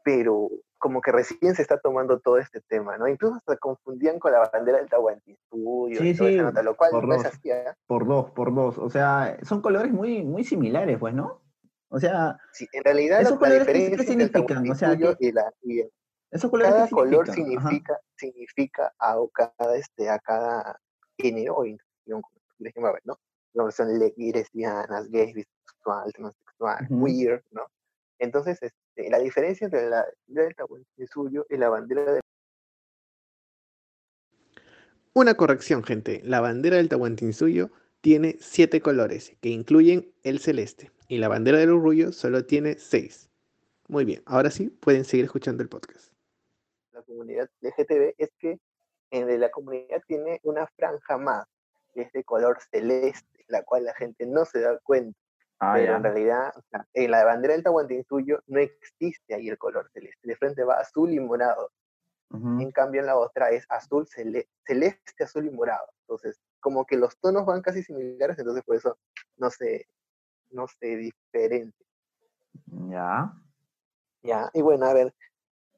pero 0.03 0.49
como 0.77 1.01
que 1.01 1.11
recién 1.11 1.55
se 1.55 1.61
está 1.61 1.79
tomando 1.79 2.19
todo 2.19 2.37
este 2.37 2.61
tema, 2.61 2.97
¿no? 2.97 3.07
Incluso 3.07 3.41
se 3.45 3.57
confundían 3.57 4.19
con 4.19 4.31
la 4.31 4.47
bandera 4.49 4.77
del 4.77 4.89
Tahuantinsuyo 4.89 5.99
sí, 5.99 6.13
sí, 6.15 6.37
lo 6.63 6.77
cual 6.77 6.91
por 6.91 7.07
no 7.07 7.15
dos, 7.15 7.25
es 7.25 7.33
así, 7.33 7.49
¿eh? 7.49 7.65
Por 7.87 8.07
dos, 8.07 8.31
por 8.31 8.53
dos. 8.53 8.77
O 8.77 8.89
sea, 8.89 9.37
son 9.43 9.61
colores 9.61 9.91
muy, 9.91 10.23
muy 10.23 10.43
similares, 10.43 10.97
pues, 10.99 11.13
¿no? 11.13 11.41
O 11.89 11.99
sea, 11.99 12.37
sí, 12.53 12.67
en 12.73 12.83
realidad 12.83 13.21
¿esos 13.21 13.37
colores 13.39 13.65
qué- 13.65 13.73
diferencia 13.73 14.05
qué 14.05 14.23
entre 14.23 14.25
el 14.25 14.31
significan? 14.31 14.71
O 14.71 14.75
sea, 14.75 14.87
Tahuantinsuyo 14.89 15.17
¿qué- 15.17 15.25
y 15.27 15.31
la, 15.31 15.53
y 15.61 15.79
el- 15.81 15.91
esos 16.31 16.51
colores 16.51 16.73
cada 16.73 16.89
color? 16.89 17.23
Ajá. 17.23 17.33
significa, 17.33 17.99
significa 18.15 18.93
a 18.99 19.15
cada, 19.33 19.75
este, 19.77 20.09
a 20.09 20.19
cada 20.19 20.79
género 21.17 21.55
o 21.55 21.65
inclusión, 21.65 22.21
como 22.21 22.35
tú 22.57 23.17
¿no? 23.53 23.65
Que 23.65 23.71
son 23.71 23.97
le- 23.97 24.13
lesbianas, 24.17 25.09
gays, 25.09 25.45
transexual, 26.13 26.87
Ujú. 26.89 27.05
queer, 27.05 27.43
¿no? 27.51 27.63
Entonces, 28.19 28.57
este, 28.61 29.09
la 29.09 29.19
diferencia 29.19 29.65
entre 29.65 29.89
la 29.89 30.05
bandera 30.27 30.45
del 30.45 30.55
Tahuantinsuyo 30.55 31.45
y 31.49 31.57
la 31.57 31.69
bandera 31.69 32.13
del 32.13 32.21
Una 35.13 35.33
corrección, 35.33 35.83
gente. 35.83 36.21
La 36.23 36.41
bandera 36.41 36.77
del 36.77 36.89
Tahuantinsuyo 36.89 37.71
tiene 38.01 38.37
siete 38.39 38.81
colores, 38.81 39.35
que 39.41 39.49
incluyen 39.49 40.13
el 40.23 40.39
celeste, 40.39 40.91
y 41.07 41.17
la 41.17 41.27
bandera 41.27 41.57
del 41.57 41.71
Orgullo 41.71 42.11
solo 42.11 42.45
tiene 42.45 42.77
seis. 42.77 43.29
Muy 43.87 44.05
bien, 44.05 44.21
ahora 44.25 44.51
sí 44.51 44.69
pueden 44.69 45.05
seguir 45.05 45.25
escuchando 45.25 45.63
el 45.63 45.69
podcast. 45.69 46.13
la 46.91 47.01
comunidad 47.03 47.49
LGTB 47.61 48.13
es 48.17 48.29
que 48.39 48.59
en 49.11 49.39
la 49.39 49.49
comunidad 49.49 50.01
tiene 50.07 50.39
una 50.43 50.67
franja 50.67 51.17
más, 51.17 51.45
que 51.93 52.01
es 52.01 52.11
de 52.11 52.23
color 52.23 52.57
celeste, 52.69 53.45
la 53.47 53.63
cual 53.63 53.85
la 53.85 53.93
gente 53.95 54.25
no 54.25 54.45
se 54.45 54.59
da 54.59 54.77
cuenta. 54.79 55.17
Ah, 55.59 55.73
pero 55.75 55.91
ya. 55.91 55.97
en 55.97 56.03
realidad, 56.03 56.53
o 56.55 56.61
sea, 56.69 56.87
en 56.93 57.11
la 57.11 57.25
bandera 57.25 57.53
del 57.53 57.63
Tahuantinsuyo 57.63 58.41
no 58.47 58.59
existe 58.59 59.33
ahí 59.33 59.49
el 59.49 59.57
color 59.57 59.89
celeste. 59.91 60.19
De 60.27 60.35
frente 60.35 60.63
va 60.63 60.75
azul 60.79 61.11
y 61.11 61.19
morado. 61.19 61.71
Ujú. 62.29 62.59
En 62.61 62.71
cambio, 62.71 63.01
en 63.01 63.07
la 63.07 63.17
otra 63.17 63.49
es 63.49 63.65
azul, 63.69 64.05
cele- 64.07 64.47
celeste, 64.65 65.23
azul 65.23 65.47
y 65.47 65.49
morado. 65.49 65.87
Entonces, 66.01 66.39
como 66.59 66.85
que 66.85 66.97
los 66.97 67.17
tonos 67.19 67.45
van 67.45 67.61
casi 67.61 67.81
similares, 67.81 68.37
entonces 68.37 68.63
por 68.63 68.75
eso 68.75 68.97
no 69.37 69.49
se, 69.49 69.87
no 70.51 70.67
se 70.67 70.95
diferencia. 70.95 71.85
Ya. 72.89 73.33
Ya, 74.23 74.49
y 74.53 74.61
bueno, 74.61 74.85
a 74.87 74.93
ver, 74.93 75.13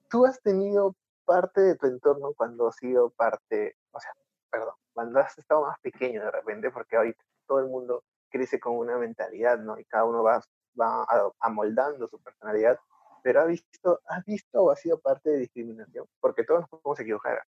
tú 0.09 0.25
has 0.25 0.41
tenido 0.41 0.95
parte 1.25 1.61
de 1.61 1.75
tu 1.75 1.85
entorno 1.87 2.33
cuando 2.33 2.67
has 2.67 2.75
sido 2.77 3.11
parte, 3.11 3.75
o 3.91 3.99
sea, 3.99 4.11
perdón, 4.49 4.73
cuando 4.93 5.19
has 5.19 5.37
estado 5.37 5.61
más 5.61 5.79
pequeño 5.81 6.23
de 6.23 6.31
repente, 6.31 6.71
porque 6.71 6.95
ahorita 6.97 7.23
todo 7.45 7.59
el 7.59 7.67
mundo 7.67 8.03
crece 8.29 8.59
con 8.59 8.77
una 8.77 8.97
mentalidad, 8.97 9.59
¿no? 9.59 9.79
Y 9.79 9.85
cada 9.85 10.05
uno 10.05 10.23
va, 10.23 10.41
va 10.79 11.05
amoldando 11.39 12.07
su 12.07 12.19
personalidad, 12.21 12.79
pero 13.23 13.41
¿has 13.41 13.47
visto, 13.47 13.99
has 14.07 14.25
visto 14.25 14.63
o 14.63 14.71
has 14.71 14.79
sido 14.79 14.99
parte 14.99 15.29
de 15.29 15.39
discriminación? 15.39 16.05
Porque 16.19 16.43
todos 16.43 16.61
nos 16.61 16.69
podemos 16.69 16.99
equivocar. 16.99 17.43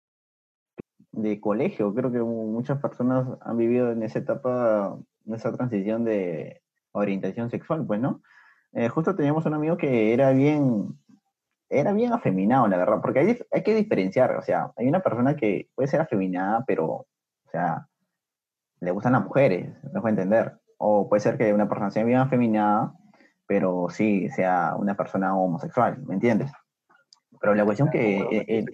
de 1.11 1.39
colegio. 1.39 1.93
Creo 1.93 2.11
que 2.11 2.19
muchas 2.19 2.79
personas 2.81 3.27
han 3.41 3.57
vivido 3.57 3.91
en 3.91 4.03
esa 4.03 4.19
etapa, 4.19 4.97
en 5.25 5.33
esa 5.33 5.51
transición 5.53 6.03
de 6.05 6.61
orientación 6.91 7.49
sexual, 7.49 7.85
pues, 7.85 7.99
¿no? 7.99 8.21
Eh, 8.73 8.89
justo 8.89 9.15
teníamos 9.15 9.45
un 9.45 9.53
amigo 9.53 9.77
que 9.77 10.13
era 10.13 10.31
bien, 10.31 10.97
era 11.69 11.93
bien 11.93 12.13
afeminado, 12.13 12.67
la 12.67 12.77
verdad, 12.77 13.01
porque 13.01 13.19
hay, 13.19 13.39
hay 13.51 13.63
que 13.63 13.75
diferenciar, 13.75 14.35
o 14.37 14.41
sea, 14.41 14.71
hay 14.77 14.87
una 14.87 15.01
persona 15.01 15.35
que 15.35 15.69
puede 15.75 15.87
ser 15.87 16.01
afeminada, 16.01 16.63
pero, 16.65 16.85
o 16.87 17.07
sea, 17.51 17.87
le 18.79 18.91
gustan 18.91 19.13
las 19.13 19.23
mujeres, 19.23 19.73
me 19.83 19.91
dejo 19.91 20.07
entender. 20.07 20.60
O 20.83 21.07
puede 21.07 21.19
ser 21.19 21.37
que 21.37 21.53
una 21.53 21.69
persona 21.69 21.91
sea 21.91 22.03
bien 22.03 22.17
afeminada, 22.17 22.93
pero 23.45 23.87
sí 23.89 24.29
sea 24.29 24.75
una 24.75 24.95
persona 24.95 25.37
homosexual, 25.37 26.01
¿me 26.07 26.15
entiendes? 26.15 26.51
Pero 27.39 27.53
la 27.53 27.65
cuestión 27.65 27.89
que... 27.91 28.17
Como 28.17 28.31
eh, 28.31 28.45
eh. 28.47 28.65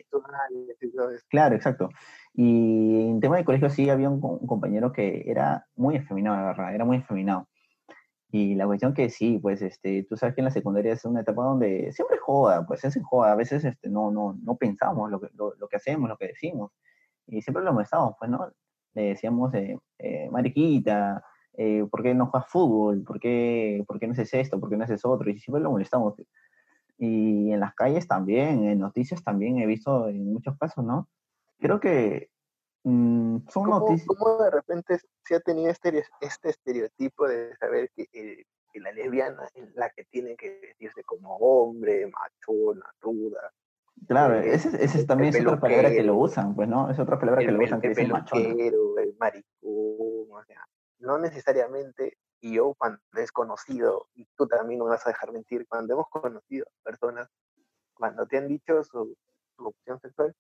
Claro, 1.29 1.55
exacto. 1.55 1.89
Y 2.33 3.09
en 3.09 3.19
tema 3.19 3.35
de 3.35 3.43
colegio 3.43 3.69
sí 3.69 3.89
había 3.89 4.09
un, 4.09 4.23
un 4.23 4.47
compañero 4.47 4.93
que 4.93 5.29
era 5.29 5.65
muy 5.75 5.97
efeminado, 5.97 6.37
la 6.37 6.43
verdad, 6.45 6.73
era 6.73 6.85
muy 6.85 6.97
efeminado. 6.97 7.47
Y 8.29 8.55
la 8.55 8.65
cuestión 8.65 8.93
que 8.93 9.09
sí, 9.09 9.39
pues 9.41 9.61
este, 9.61 10.03
tú 10.03 10.15
sabes 10.15 10.33
que 10.35 10.41
en 10.41 10.45
la 10.45 10.51
secundaria 10.51 10.93
es 10.93 11.03
una 11.03 11.21
etapa 11.21 11.43
donde 11.43 11.91
siempre 11.91 12.17
joda, 12.19 12.65
pues 12.65 12.85
es 12.85 12.97
joda, 13.03 13.33
a 13.33 13.35
veces 13.35 13.65
este, 13.65 13.89
no, 13.89 14.11
no, 14.11 14.37
no 14.41 14.55
pensamos 14.55 15.11
lo 15.11 15.19
que, 15.19 15.27
lo, 15.33 15.53
lo 15.55 15.67
que 15.67 15.75
hacemos, 15.75 16.09
lo 16.09 16.17
que 16.17 16.27
decimos, 16.27 16.71
y 17.25 17.41
siempre 17.41 17.63
lo 17.63 17.73
molestamos, 17.73 18.15
pues, 18.17 18.31
¿no? 18.31 18.49
le 18.97 19.09
decíamos 19.09 19.53
eh, 19.53 19.77
eh, 19.99 20.27
mariquita, 20.31 21.23
eh, 21.57 21.85
¿por 21.89 22.03
qué 22.03 22.13
no 22.13 22.27
juegas 22.27 22.49
fútbol? 22.49 23.03
¿Por 23.03 23.19
qué, 23.19 23.83
¿Por 23.87 23.99
qué 23.99 24.05
no 24.05 24.13
haces 24.13 24.33
esto? 24.35 24.59
¿Por 24.59 24.69
qué 24.69 24.77
no 24.77 24.83
haces 24.83 25.03
otro? 25.03 25.29
Y 25.29 25.39
siempre 25.39 25.61
lo 25.61 25.71
molestamos. 25.71 26.13
Y 26.99 27.51
en 27.51 27.59
las 27.59 27.73
calles 27.73 28.07
también, 28.07 28.63
en 28.65 28.79
noticias 28.79 29.23
también 29.23 29.57
he 29.57 29.65
visto 29.65 30.07
en 30.07 30.33
muchos 30.33 30.55
casos, 30.57 30.85
¿no? 30.85 31.09
Creo 31.59 31.79
que 31.79 32.29
mm, 32.83 33.37
son 33.49 33.63
¿Cómo, 33.63 33.79
noticias... 33.79 34.07
cómo 34.07 34.37
de 34.43 34.51
repente 34.51 34.99
se 35.25 35.35
ha 35.35 35.39
tenido 35.39 35.71
este, 35.71 36.03
este 36.21 36.49
estereotipo 36.49 37.27
de 37.27 37.55
saber 37.57 37.89
que, 37.95 38.07
eh, 38.13 38.45
que 38.71 38.79
la 38.79 38.91
lesbiana 38.91 39.47
es 39.55 39.75
la 39.75 39.89
que 39.89 40.05
tiene 40.05 40.35
que 40.35 40.59
vestirse 40.61 41.03
como 41.03 41.37
hombre, 41.37 42.07
machona, 42.07 42.85
ruda? 43.01 43.51
Claro, 44.07 44.35
eh, 44.35 44.53
ese, 44.53 44.69
ese 44.83 44.99
el 44.99 45.07
también 45.07 45.35
es 45.35 45.41
otra 45.41 45.59
palabra 45.59 45.89
que 45.89 46.03
lo 46.03 46.15
usan, 46.17 46.53
pues, 46.55 46.69
¿no? 46.69 46.91
Es 46.91 46.99
otra 46.99 47.17
palabra 47.19 47.41
que 47.41 47.47
el, 47.47 47.55
lo 47.55 47.61
el, 47.61 47.65
usan 47.67 47.81
que 47.81 47.87
el 47.87 47.95
dice 47.95 48.07
machona. 48.07 48.43
peluquero, 48.43 48.99
el 48.99 49.15
maricón, 49.19 50.31
o 50.31 50.43
sea, 50.45 50.67
no 50.99 51.17
necesariamente, 51.17 52.17
y 52.41 52.55
yo 52.55 52.73
cuando 52.77 52.99
es 53.15 53.31
conocido, 53.31 54.07
y 54.13 54.25
tú 54.35 54.47
también 54.47 54.79
no 54.79 54.85
me 54.85 54.91
vas 54.91 55.05
a 55.05 55.09
dejar 55.09 55.31
mentir, 55.31 55.67
cuando 55.67 55.93
hemos 55.93 56.07
conocido 56.09 56.65
personas, 56.83 57.27
cuando 57.93 58.25
te 58.27 58.37
han 58.37 58.47
dicho 58.47 58.83
su, 58.83 59.15
su 59.55 59.67
opción 59.67 59.99
sexual, 59.99 60.35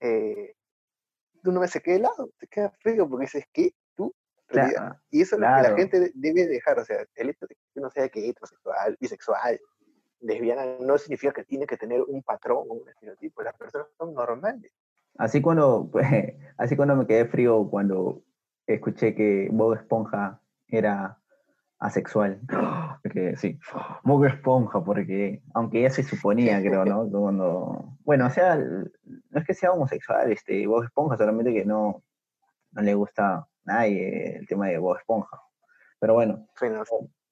eh, 0.00 0.54
tú 1.42 1.52
no 1.52 1.60
ves, 1.60 1.70
se 1.72 1.80
queda 1.80 1.96
helado, 1.96 2.30
se 2.38 2.46
queda 2.46 2.70
frío, 2.80 3.08
porque 3.08 3.24
dices, 3.26 3.44
¿qué? 3.52 3.74
¿Tú? 3.96 4.14
Claro, 4.46 4.96
Y 5.10 5.22
eso 5.22 5.36
es 5.36 5.40
lo 5.40 5.46
que 5.46 5.52
la 5.52 5.60
claro. 5.60 5.76
gente 5.76 6.00
de- 6.00 6.12
debe 6.14 6.46
dejar, 6.46 6.78
o 6.78 6.84
sea, 6.84 7.04
el 7.14 7.30
hecho 7.30 7.46
de 7.46 7.54
que 7.54 7.80
uno 7.80 7.90
sea 7.90 8.08
que 8.08 8.28
heterosexual, 8.28 8.96
bisexual, 9.00 9.60
lesbiana, 10.20 10.64
no 10.80 10.96
significa 10.98 11.32
que 11.32 11.44
tiene 11.44 11.66
que 11.66 11.76
tener 11.76 12.02
un 12.02 12.22
patrón 12.22 12.66
o 12.68 12.74
un 12.74 12.88
estereotipo, 12.88 13.42
las 13.42 13.56
personas 13.56 13.88
son 13.98 14.14
normales. 14.14 14.72
Así 15.18 15.40
cuando, 15.42 15.88
pues, 15.90 16.06
así 16.58 16.76
cuando 16.76 16.96
me 16.96 17.06
quedé 17.06 17.26
frío 17.26 17.68
cuando 17.70 18.22
escuché 18.66 19.14
que 19.14 19.48
Bob 19.52 19.74
Esponja 19.74 20.40
era 20.68 21.18
asexual. 21.78 22.40
Porque 23.02 23.36
sí, 23.36 23.58
Bob 24.04 24.24
Esponja, 24.24 24.82
porque 24.82 25.42
aunque 25.54 25.82
ya 25.82 25.90
se 25.90 26.02
suponía, 26.02 26.60
creo, 26.60 26.84
¿no? 26.84 27.08
Cuando, 27.10 27.96
bueno, 28.04 28.26
o 28.26 28.30
sea, 28.30 28.56
no 28.56 29.40
es 29.40 29.44
que 29.46 29.54
sea 29.54 29.72
homosexual, 29.72 30.30
este, 30.32 30.66
Bob 30.66 30.84
Esponja, 30.84 31.16
solamente 31.16 31.52
que 31.52 31.64
no, 31.64 32.02
no 32.72 32.82
le 32.82 32.94
gusta 32.94 33.34
a 33.36 33.48
nadie 33.64 34.36
el 34.36 34.46
tema 34.46 34.68
de 34.68 34.78
Bob 34.78 34.96
Esponja. 34.96 35.40
Pero 36.00 36.14
bueno, 36.14 36.46
Bueno, 36.60 36.82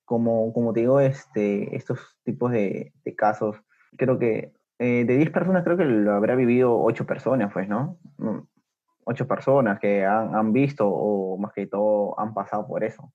como, 0.05 0.53
como 0.53 0.73
te 0.73 0.81
digo, 0.81 1.01
este, 1.01 1.75
estos 1.75 2.18
tipos 2.25 2.53
de, 2.53 2.92
de 3.05 3.14
casos, 3.14 3.57
creo 3.97 4.18
que 4.18 4.53
eh, 4.79 5.05
de 5.05 5.16
10 5.16 5.31
personas, 5.31 5.62
creo 5.62 5.77
que 5.77 5.85
lo 5.85 6.12
habrá 6.12 6.35
vivido 6.35 6.77
8 6.83 7.07
personas, 7.07 7.53
pues, 7.53 7.68
¿no? 7.68 7.99
8 9.05 9.27
personas 9.27 9.79
que 9.81 10.05
han, 10.05 10.35
han 10.35 10.53
visto 10.53 10.88
o 10.88 11.37
más 11.38 11.53
que 11.53 11.67
todo 11.67 12.19
han 12.19 12.35
pasado 12.35 12.67
por 12.67 12.85
eso. 12.85 13.12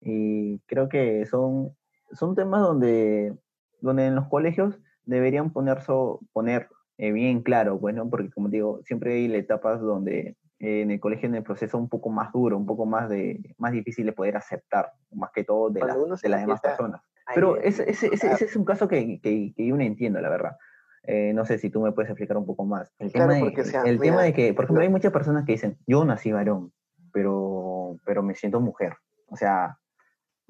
Y 0.00 0.60
creo 0.60 0.88
que 0.88 1.26
son, 1.26 1.76
son 2.12 2.34
temas 2.34 2.62
donde, 2.62 3.36
donde 3.80 4.06
en 4.06 4.14
los 4.14 4.28
colegios 4.28 4.78
deberían 5.04 5.52
poner, 5.52 5.82
so- 5.82 6.20
poner 6.32 6.68
eh, 6.98 7.12
bien 7.12 7.42
claro, 7.42 7.78
pues, 7.78 7.94
¿no? 7.94 8.08
Porque 8.08 8.30
como 8.30 8.48
digo, 8.48 8.80
siempre 8.84 9.14
hay 9.14 9.34
etapas 9.34 9.80
donde 9.80 10.36
eh, 10.58 10.82
en 10.82 10.90
el 10.90 11.00
colegio 11.00 11.28
en 11.28 11.34
el 11.34 11.42
proceso 11.42 11.78
un 11.78 11.88
poco 11.88 12.10
más 12.10 12.32
duro, 12.32 12.56
un 12.56 12.66
poco 12.66 12.86
más 12.86 13.08
de 13.08 13.54
más 13.58 13.72
difícil 13.72 14.06
de 14.06 14.12
poder 14.12 14.36
aceptar, 14.36 14.92
más 15.12 15.30
que 15.32 15.44
todo 15.44 15.70
de, 15.70 15.80
se 16.16 16.26
de 16.28 16.30
las 16.30 16.40
demás 16.46 16.60
personas. 16.76 17.02
Pero 17.34 17.56
ese, 17.68 17.90
ese, 17.90 18.06
ese, 18.12 18.26
ese 18.32 18.44
es 18.46 18.56
un 18.56 18.64
caso 18.64 18.88
que, 18.88 19.20
que, 19.20 19.52
que 19.56 19.66
yo 19.66 19.76
no 19.76 19.82
entiendo, 19.82 20.20
la 20.20 20.28
verdad. 20.28 20.56
Eh, 21.04 21.32
no 21.32 21.44
sé 21.46 21.58
si 21.58 21.70
tú 21.70 21.80
me 21.80 21.92
puedes 21.92 22.10
explicar 22.10 22.36
un 22.36 22.46
poco 22.46 22.64
más. 22.64 22.92
El 22.98 23.10
Claro, 23.12 23.32
tema, 23.32 23.50
de, 23.50 23.64
sea, 23.64 23.82
el 23.82 23.98
tema 23.98 24.16
mira, 24.16 24.22
de 24.22 24.32
que, 24.34 24.52
por 24.54 24.64
ejemplo, 24.64 24.80
lo- 24.82 24.86
hay 24.86 24.92
muchas 24.92 25.12
personas 25.12 25.44
que 25.46 25.52
dicen, 25.52 25.78
yo 25.86 26.04
nací 26.04 26.30
varón, 26.30 26.72
pero, 27.12 27.96
pero 28.04 28.22
me 28.22 28.34
siento 28.34 28.60
mujer. 28.60 28.94
O 29.28 29.36
sea, 29.36 29.78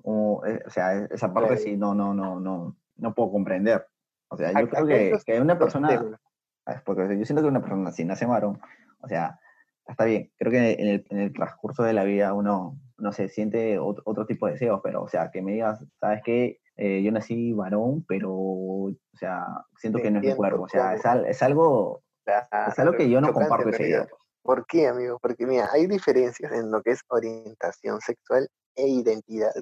o, 0.03 0.43
eh, 0.47 0.63
o 0.67 0.71
sea, 0.71 1.05
esa 1.05 1.33
parte 1.33 1.51
Claro. 1.51 1.63
sí 1.63 1.77
no, 1.77 1.95
no, 1.95 2.15
no, 2.15 2.41
no, 2.41 2.77
no 2.97 3.15
puedo 3.15 3.31
comprender. 3.31 3.87
O 4.29 4.37
sea, 4.37 4.53
yo 4.53 4.69
creo 4.69 4.87
que, 4.87 5.17
que 5.25 5.41
una 5.41 5.59
persona. 5.59 6.19
Ah, 6.67 6.83
Porque 6.85 7.19
yo 7.19 7.25
siento 7.25 7.43
que 7.43 7.49
una 7.49 7.61
persona, 7.61 7.91
si 7.93 8.05
nace 8.05 8.27
varón, 8.27 8.61
o 9.01 9.09
sea, 9.09 9.39
está 9.87 10.05
bien. 10.05 10.31
Creo 10.39 10.53
que 10.53 10.73
en 10.73 10.89
el, 10.89 11.07
en 11.11 11.19
el 11.19 11.33
transcurso 11.33 11.83
de 11.83 11.93
la 11.93 12.05
vida 12.05 12.33
uno, 12.35 12.79
no 12.99 13.13
se 13.13 13.29
siente 13.29 13.79
otro, 13.79 14.03
otro 14.07 14.27
tipo 14.27 14.47
de 14.47 14.53
deseos, 14.53 14.81
pero, 14.85 15.03
o 15.03 15.09
sea, 15.09 15.31
que 15.31 15.43
me 15.43 15.53
digas, 15.53 15.85
¿sabes 15.99 16.23
qué? 16.25 16.61
Eh, 16.83 17.03
yo 17.03 17.13
nací 17.13 17.53
varón, 17.53 18.05
pero, 18.09 18.33
o 18.33 18.93
sea, 19.13 19.45
siento 19.77 19.99
que 19.99 20.11
no 20.11 20.19
es 20.21 20.25
mi 20.25 20.35
cuerpo. 20.37 20.63
O 20.63 20.69
sea, 20.69 20.95
es, 20.95 21.05
al- 21.05 21.27
es 21.27 21.43
algo, 21.43 22.03
es 22.69 22.79
algo 22.79 22.93
que 22.97 23.11
yo 23.11 23.21
no 23.21 23.27
comparto 23.35 23.69
esa 23.69 23.83
idea. 23.83 24.09
¿Por 24.43 24.67
qué, 24.67 24.87
amigo? 24.89 25.19
Porque 25.21 25.47
mira, 25.47 25.69
hay 25.73 25.87
diferencias 25.87 26.51
en 26.53 26.71
lo 26.71 26.81
que 26.83 26.93
es 26.93 27.01
orientación 27.09 28.01
sexual 28.01 28.49
e 28.75 28.89
identidad 28.89 29.53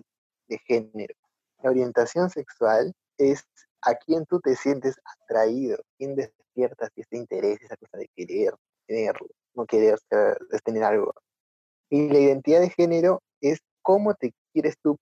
de 0.48 0.58
género. 0.58 1.14
La 1.62 1.70
orientación 1.70 2.30
sexual 2.30 2.92
es 3.18 3.44
a 3.82 3.94
quien 3.96 4.24
tú 4.26 4.38
te 4.38 4.54
sientes 4.54 4.94
atraído, 5.24 5.78
quien 5.98 6.14
despiertas 6.14 6.90
este 6.94 7.16
interés, 7.16 7.60
esa 7.62 7.76
cosa 7.76 7.98
de 7.98 8.08
querer 8.14 8.54
tenerlo, 8.86 9.26
no 9.54 9.66
querer 9.66 9.98
es 10.52 10.62
tener 10.62 10.84
algo. 10.84 11.12
Y 11.90 12.08
la 12.10 12.20
identidad 12.20 12.60
de 12.60 12.70
género 12.70 13.22
es 13.40 13.58
cómo 13.82 14.14
te 14.14 14.32
quieres 14.52 14.76
tú 14.80 14.96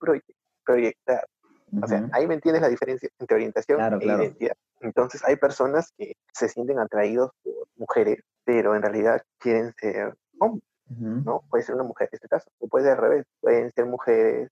O 1.83 1.87
sea, 1.87 2.09
ahí 2.13 2.27
me 2.27 2.35
entiendes 2.35 2.63
la 2.63 2.69
diferencia 2.69 3.09
entre 3.19 3.35
orientación 3.35 3.79
Claro, 3.79 3.97
e 3.97 4.01
claro. 4.01 4.23
identidad. 4.23 4.57
Entonces, 4.81 5.23
hay 5.25 5.37
personas 5.37 5.93
que 5.99 6.15
se 6.33 6.49
sienten 6.49 6.79
atraídos 6.79 7.31
por 7.43 7.69
mujeres, 7.77 8.21
pero 8.45 8.75
en 8.77 8.83
realidad 8.83 9.23
quieren 9.39 9.73
ser 9.77 10.15
hombres. 10.39 10.65
¿no? 10.89 11.43
Puede 11.51 11.65
ser 11.65 11.75
una 11.75 11.85
mujer 11.85 12.09
en 12.13 12.17
este 12.17 12.29
caso, 12.29 12.49
o 12.61 12.69
puede 12.69 12.85
ser 12.85 12.95
al 12.95 13.03
revés, 13.03 13.25
pueden 13.41 13.73
ser 13.73 13.87
mujeres 13.87 14.51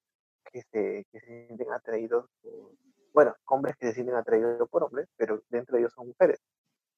que 0.53 0.63
se, 0.63 1.07
que 1.13 1.21
se 1.21 1.27
sienten 1.47 1.73
atraídos 1.73 2.27
por, 2.43 2.73
bueno, 3.13 3.35
hombres 3.47 3.77
que 3.77 3.87
se 3.87 3.95
sienten 3.95 4.17
atraídos 4.17 4.69
por 4.69 4.83
hombres, 4.83 5.07
pero 5.17 5.41
dentro 5.49 5.77
de 5.77 5.83
ellos 5.83 5.93
son 5.95 6.09
mujeres, 6.09 6.41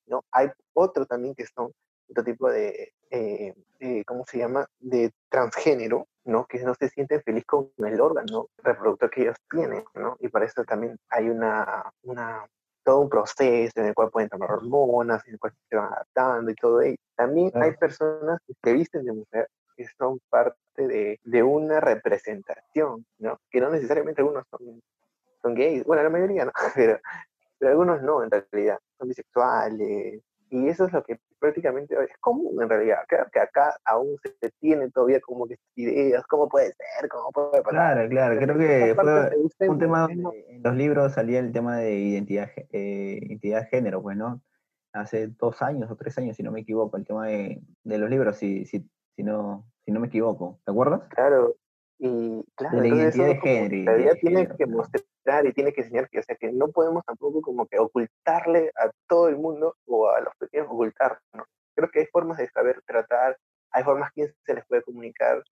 ¿no? 0.07 0.24
Hay 0.33 0.50
otros 0.72 1.07
también 1.07 1.35
que 1.35 1.44
son 1.46 1.70
otro 2.09 2.24
tipo 2.24 2.50
de, 2.50 2.94
eh, 3.11 3.55
eh, 3.81 4.05
¿cómo 4.07 4.24
se 4.24 4.38
llama? 4.38 4.66
De 4.79 5.12
transgénero, 5.29 6.09
¿no? 6.27 6.47
Que 6.47 6.59
no 6.61 6.75
se 6.75 6.89
sienten 6.89 7.23
feliz 7.23 7.45
con 7.45 7.71
el 7.79 8.01
órgano 8.01 8.49
reproductor 8.59 9.11
que 9.11 9.23
ellos 9.23 9.37
tienen, 9.51 9.85
¿no? 9.95 10.17
Y 10.21 10.29
para 10.29 10.45
eso 10.45 10.65
también 10.65 10.99
hay 11.09 11.29
una, 11.29 11.91
una, 12.03 12.47
todo 12.85 13.01
un 13.01 13.09
proceso 13.09 13.81
en 13.81 13.87
el 13.87 13.95
cual 13.95 14.11
pueden 14.11 14.29
tomar 14.29 14.51
hormonas, 14.51 15.27
en 15.27 15.35
el 15.35 15.39
cual 15.39 15.53
se 15.69 15.77
van 15.77 15.93
adaptando 15.93 16.51
y 16.51 16.55
todo 16.55 16.81
ello. 16.83 16.97
También 17.15 17.51
hay 17.55 17.73
personas 17.77 18.41
que 18.47 18.55
se 18.62 18.73
visten 18.73 19.05
de 19.05 19.12
mujer 19.12 19.49
que 19.77 19.87
son 19.99 20.19
parte 20.31 20.59
de, 20.77 21.21
de 21.23 21.43
una 21.43 21.81
representación, 21.81 23.05
¿no? 23.19 23.39
Que 23.51 23.61
no 23.61 23.71
necesariamente 23.71 24.23
algunos 24.23 24.45
son, 24.51 24.81
son 25.43 25.55
gays, 25.55 25.85
bueno, 25.85 26.03
la 26.03 26.11
mayoría 26.11 26.47
no, 26.47 26.53
pero, 26.75 26.99
pero 27.59 27.71
algunos 27.71 28.03
no, 28.03 28.23
en 28.23 28.31
realidad, 28.31 28.79
son 28.99 29.09
bisexuales, 29.09 30.23
y 30.50 30.68
eso 30.68 30.87
es 30.87 30.92
lo 30.92 31.02
que 31.02 31.18
prácticamente 31.38 31.94
es 31.94 32.16
común 32.20 32.61
en 32.62 32.68
realidad. 32.68 32.98
Creo 33.09 33.26
que 33.32 33.40
acá 33.40 33.74
aún 33.85 34.16
se 34.22 34.50
tiene 34.61 34.90
todavía 34.90 35.20
como 35.20 35.46
que 35.46 35.54
estas 35.54 35.68
ideas, 35.76 36.26
cómo 36.26 36.48
puede 36.48 36.72
ser, 36.72 37.09
cómo 37.11 37.30
puede 37.32 37.62
pasar. 37.62 37.70
Claro, 37.94 38.09
claro, 38.09 38.40
creo 38.40 38.59
que 38.59 38.94
fue 38.94 39.68
un 39.68 39.78
tema 39.78 40.06
en- 40.11 40.22
donde 40.22 40.44
en 40.48 40.62
los 40.62 40.74
libros 40.76 41.12
salía 41.12 41.40
el 41.40 41.52
tema 41.52 41.76
de 41.78 41.94
identidad, 41.98 42.50
eh, 42.72 43.18
identidad 43.22 43.62
de 43.62 43.66
género, 43.68 44.02
pues, 44.02 44.16
¿no? 44.16 44.40
Hace 44.92 45.26
dos 45.28 45.61
años 45.62 45.90
o 45.90 45.96
tres 45.96 46.16
años, 46.18 46.37
si 46.37 46.42
no 46.42 46.50
me 46.52 46.61
equivoco, 46.61 46.96
el 46.96 47.04
tema 47.04 47.26
de, 47.26 47.61
de 47.85 47.98
los 47.98 48.09
libros, 48.09 48.37
si, 48.37 48.64
si, 48.64 48.88
si, 49.14 49.22
no, 49.22 49.66
si 49.85 49.92
no 49.92 50.00
me 50.00 50.06
equivoco. 50.06 50.59
¿Te 50.64 50.70
acuerdas? 50.70 51.02
Claro, 51.11 51.54
y 51.98 52.42
claro, 52.54 52.80
De 52.80 52.88
la 52.88 52.96
identidad 52.96 53.26
de 53.26 53.37
género 53.37 53.74
y 53.74 53.82
la 53.85 53.98
idea 53.98 54.14
de 54.14 54.20
tiene 54.20 54.37
género, 54.37 54.56
que 54.56 54.64
claro. 54.64 54.78
mostrar 54.78 55.02
y 55.45 55.53
tiene 55.53 55.73
que 55.73 55.81
enseñar 55.83 56.09
que, 56.09 56.21
o 56.21 56.23
sea, 56.23 56.37
que 56.37 56.53
no 56.53 56.69
podemos 56.69 57.05
tampoco 57.05 57.43
como 57.43 57.67
que 57.67 57.79
ocultarle 57.79 58.71
a 58.77 58.91
todo 59.09 59.29
el 59.29 59.37
mundo 59.37 59.77
o 59.87 60.09
a 60.09 60.21
los 60.21 60.35
pequeños 60.37 60.69
ocultar, 60.71 61.19
¿no? 61.33 61.45
Creo 61.75 61.91
que 61.91 62.01
hay 62.01 62.07
formas 62.07 62.39
de 62.39 62.49
saber 62.49 62.81
tratar, 62.87 63.37
hay 63.71 63.83
formas 63.83 64.11
que 64.15 64.33
se 64.45 64.55
les 64.55 64.65
puede 64.67 64.83
comunicar, 64.83 65.43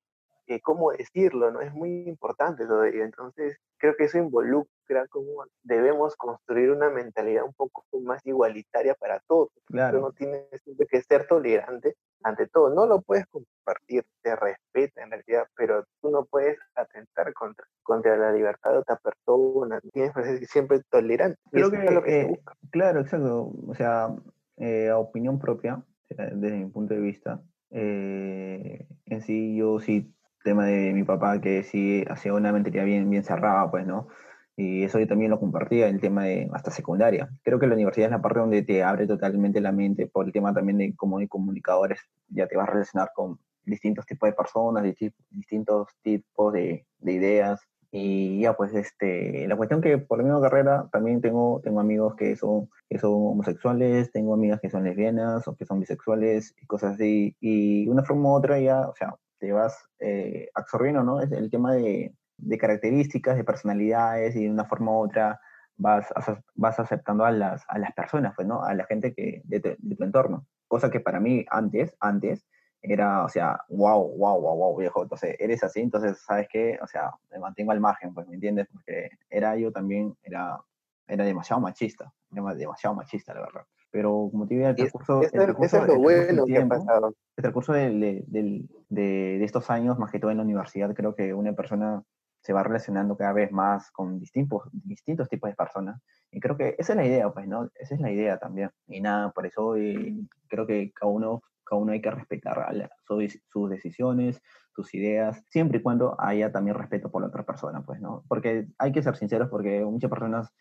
eh, 0.47 0.61
cómo 0.61 0.93
decirlo, 0.93 1.51
¿no? 1.51 1.61
Es 1.61 1.73
muy 1.73 2.07
importante 2.07 2.65
ello. 2.65 3.05
Entonces, 3.05 3.59
creo 3.79 3.97
que 3.97 4.05
eso 4.05 4.19
involucra 4.19 5.07
cómo 5.09 5.45
debemos 5.63 6.15
construir 6.17 6.71
una 6.71 6.91
mentalidad 6.91 7.45
un 7.45 7.55
poco 7.55 7.85
más 8.01 8.25
igualitaria 8.25 8.95
para 8.95 9.21
todos. 9.27 9.51
Claro. 9.67 9.99
Uno 9.99 10.13
tiene 10.13 10.47
que 10.89 11.03
ser 11.03 11.27
tolerante 11.27 11.97
ante 12.23 12.47
todo. 12.47 12.71
No 12.71 12.87
lo 12.87 13.01
puedes 13.01 13.27
compartir, 13.27 14.05
te 14.23 14.37
respeta 14.37 15.03
en 15.03 15.11
realidad, 15.11 15.47
pero 15.57 15.85
tú 16.01 16.11
no 16.11 16.25
puedes 16.25 16.59
atentar 16.75 17.33
contra, 17.33 17.67
contra 17.95 18.17
la 18.17 18.33
libertad 18.33 18.73
de 18.73 18.79
otra 18.79 18.97
persona. 18.97 19.81
Tienes 19.93 20.13
que 20.13 20.23
ser 20.25 20.47
siempre 20.47 20.81
tolerante. 20.91 21.39
Creo 21.51 21.71
que, 21.71 21.85
es 21.85 21.93
lo 21.93 22.03
que 22.03 22.11
se 22.11 22.21
eh, 22.23 22.27
busca. 22.27 22.57
claro, 22.71 23.01
exacto. 23.01 23.53
O 23.69 23.75
sea, 23.75 24.09
eh, 24.57 24.89
a 24.89 24.99
opinión 24.99 25.39
propia, 25.39 25.83
desde 26.09 26.57
mi 26.57 26.67
punto 26.67 26.95
de 26.95 27.01
vista, 27.01 27.41
eh, 27.71 28.87
en 29.07 29.23
sí, 29.23 29.57
yo 29.57 29.79
sí, 29.81 30.13
tema 30.43 30.67
de 30.67 30.93
mi 30.93 31.05
papá, 31.05 31.41
que 31.41 31.63
sí 31.63 32.05
hacía 32.09 32.35
una 32.35 32.53
mentalidad 32.53 32.85
bien, 32.85 33.09
bien 33.09 33.25
cerrada, 33.25 33.71
pues, 33.71 33.87
¿no? 33.87 34.09
Y 34.57 34.85
eso 34.85 35.01
yo 35.01 35.09
también 35.09 35.31
lo 35.31 35.41
compartía, 35.41 35.89
el 35.89 36.01
tema 36.01 36.25
de 36.25 36.49
hasta 36.53 36.71
secundaria. 36.71 37.29
Creo 37.43 37.59
que 37.59 37.67
la 37.67 37.75
universidad 37.75 38.07
es 38.07 38.13
la 38.13 38.23
parte 38.23 38.39
donde 38.41 38.63
te 38.63 38.85
abre 38.85 39.07
totalmente 39.07 39.61
la 39.61 39.73
mente 39.73 40.07
por 40.07 40.27
el 40.27 40.33
tema 40.33 40.53
también 40.55 40.79
de 40.79 40.95
cómo 40.95 41.19
de 41.19 41.29
comunicadores, 41.29 42.01
ya 42.29 42.47
te 42.47 42.57
vas 42.57 42.69
a 42.69 42.73
relacionar 42.73 43.11
con 43.15 43.39
distintos 43.65 44.07
tipos 44.07 44.29
de 44.29 44.35
personas, 44.35 44.85
distintos 45.31 45.89
tipos 46.03 46.53
de, 46.53 46.87
de 46.99 47.13
ideas, 47.13 47.61
y 47.97 48.41
ya, 48.41 48.57
pues, 48.57 48.75
este, 48.75 49.47
la 49.47 49.55
cuestión 49.55 49.81
que 49.81 49.99
por 49.99 50.19
la 50.19 50.25
misma 50.25 50.41
carrera 50.41 50.89
también 50.91 51.21
tengo, 51.21 51.61
tengo 51.63 51.79
amigos 51.79 52.17
que 52.17 52.35
son, 52.35 52.69
que 52.91 52.99
son 52.99 53.13
homosexuales, 53.13 54.11
tengo 54.11 54.35
amigas 54.35 54.59
que 54.61 54.69
son 54.69 54.83
lesbianas 54.83 55.47
o 55.47 55.55
que 55.55 55.65
son 55.65 55.79
bisexuales 55.79 56.57
y 56.61 56.67
cosas 56.67 56.95
así. 56.95 57.37
Y 57.39 57.85
de 57.85 57.93
una 57.93 58.03
forma 58.03 58.31
u 58.31 58.33
otra 58.33 58.59
ya, 58.59 58.89
o 58.89 58.95
sea, 58.97 59.15
te 59.39 59.53
vas 59.53 59.79
eh, 60.01 60.49
absorbiendo, 60.55 61.05
¿no? 61.05 61.21
Es 61.21 61.31
el 61.31 61.49
tema 61.53 61.73
de, 61.75 62.13
de, 62.37 62.59
características, 62.59 63.37
de 63.37 63.45
personalidades 63.45 64.35
y 64.35 64.43
de 64.43 64.51
una 64.51 64.65
forma 64.65 64.91
u 64.91 65.05
otra 65.05 65.41
vas, 65.77 66.13
vas 66.57 66.81
aceptando 66.81 67.25
a 67.25 67.31
las, 67.31 67.63
a 67.69 67.79
las 67.79 67.93
personas, 67.93 68.33
pues, 68.35 68.49
¿no? 68.49 68.65
A 68.65 68.75
la 68.75 68.87
gente 68.87 69.15
que, 69.15 69.41
de, 69.45 69.61
de 69.79 69.95
tu 69.95 70.03
entorno. 70.03 70.49
Cosa 70.67 70.91
que 70.91 70.99
para 70.99 71.21
mí 71.21 71.45
antes, 71.49 71.95
antes, 72.01 72.45
era, 72.93 73.25
o 73.25 73.29
sea, 73.29 73.61
wow, 73.69 74.17
wow, 74.17 74.41
wow, 74.41 74.57
wow, 74.57 74.77
viejo, 74.77 75.03
entonces 75.03 75.37
eres 75.39 75.65
así, 75.65 75.81
entonces, 75.81 76.19
¿sabes 76.19 76.49
qué? 76.51 76.79
O 76.83 76.87
sea, 76.87 77.13
me 77.31 77.39
mantengo 77.39 77.73
al 77.73 77.81
margen, 77.81 78.13
pues, 78.13 78.29
¿me 78.29 78.35
entiendes? 78.35 78.69
Porque 78.71 79.11
era 79.31 79.57
yo 79.57 79.73
también, 79.73 80.15
era, 80.23 80.61
era 81.07 81.25
demasiado 81.25 81.63
machista, 81.63 82.13
era 82.31 82.55
demasiado 82.55 82.95
machista, 82.95 83.33
la 83.33 83.41
verdad. 83.41 83.63
Pero 83.91 84.29
como 84.31 84.47
te 84.47 84.55
digo, 84.55 84.67
el 84.67 84.75
transcurso... 84.75 85.23
Eso 85.23 85.41
es 85.41 85.87
lo 85.87 85.99
bueno 85.99 86.45
que 86.47 86.59
ha 86.59 86.69
pasado. 86.69 87.15
El 87.37 87.43
transcurso 87.43 87.73
de, 87.73 88.25
de, 88.27 88.65
de, 88.89 89.45
estos 89.45 89.71
años, 89.71 89.99
más 89.99 90.11
que 90.11 90.19
todo 90.19 90.33
en 90.33 90.39
la 90.39 90.43
universidad, 90.43 90.93
creo 90.95 91.15
que 91.15 91.33
una 91.33 91.53
persona 91.53 92.03
se 92.41 92.53
va 92.53 92.63
relacionando 92.63 93.17
cada 93.17 93.33
vez 93.33 93.53
más 93.53 93.91
con 93.93 94.19
distintos, 94.19 94.69
distintos 94.73 95.29
tipos 95.29 95.49
de 95.49 95.57
personas. 95.57 96.03
Y 96.31 96.41
creo 96.41 96.57
que 96.57 96.75
esa 96.77 96.93
es 96.93 96.97
la 96.97 97.07
idea, 97.07 97.31
pues, 97.31 97.47
¿no? 97.47 97.71
Esa 97.77 97.95
es 97.95 98.01
la 98.01 98.11
idea 98.11 98.37
también. 98.39 98.71
Y 98.89 99.01
nada, 99.01 99.31
por 99.31 99.47
eso 99.47 99.79
y 99.79 100.29
creo 100.49 100.67
que 100.67 100.93
cada 100.93 101.11
uno 101.11 101.43
cada 101.65 101.81
uno 101.81 101.93
hay 101.93 102.01
que 102.01 102.11
respetar 102.11 102.91
sus 103.07 103.71
decisiones, 103.71 104.43
sus 104.75 104.95
ideas, 104.95 105.43
siempre 105.49 105.79
y 105.79 105.83
cuando 105.83 106.17
haya 106.21 106.53
también 106.53 106.77
respeto 106.77 107.11
por 107.11 107.23
la 107.23 107.29
otra 107.29 107.45
persona, 107.45 107.83
pues, 107.85 108.01
¿no? 108.01 108.25
Porque 108.29 108.67
hay 108.79 108.93
que 108.93 109.03
ser 109.03 109.17
sinceros, 109.17 109.49
porque 109.49 109.85
muchas 109.85 110.11
personas 110.11 110.53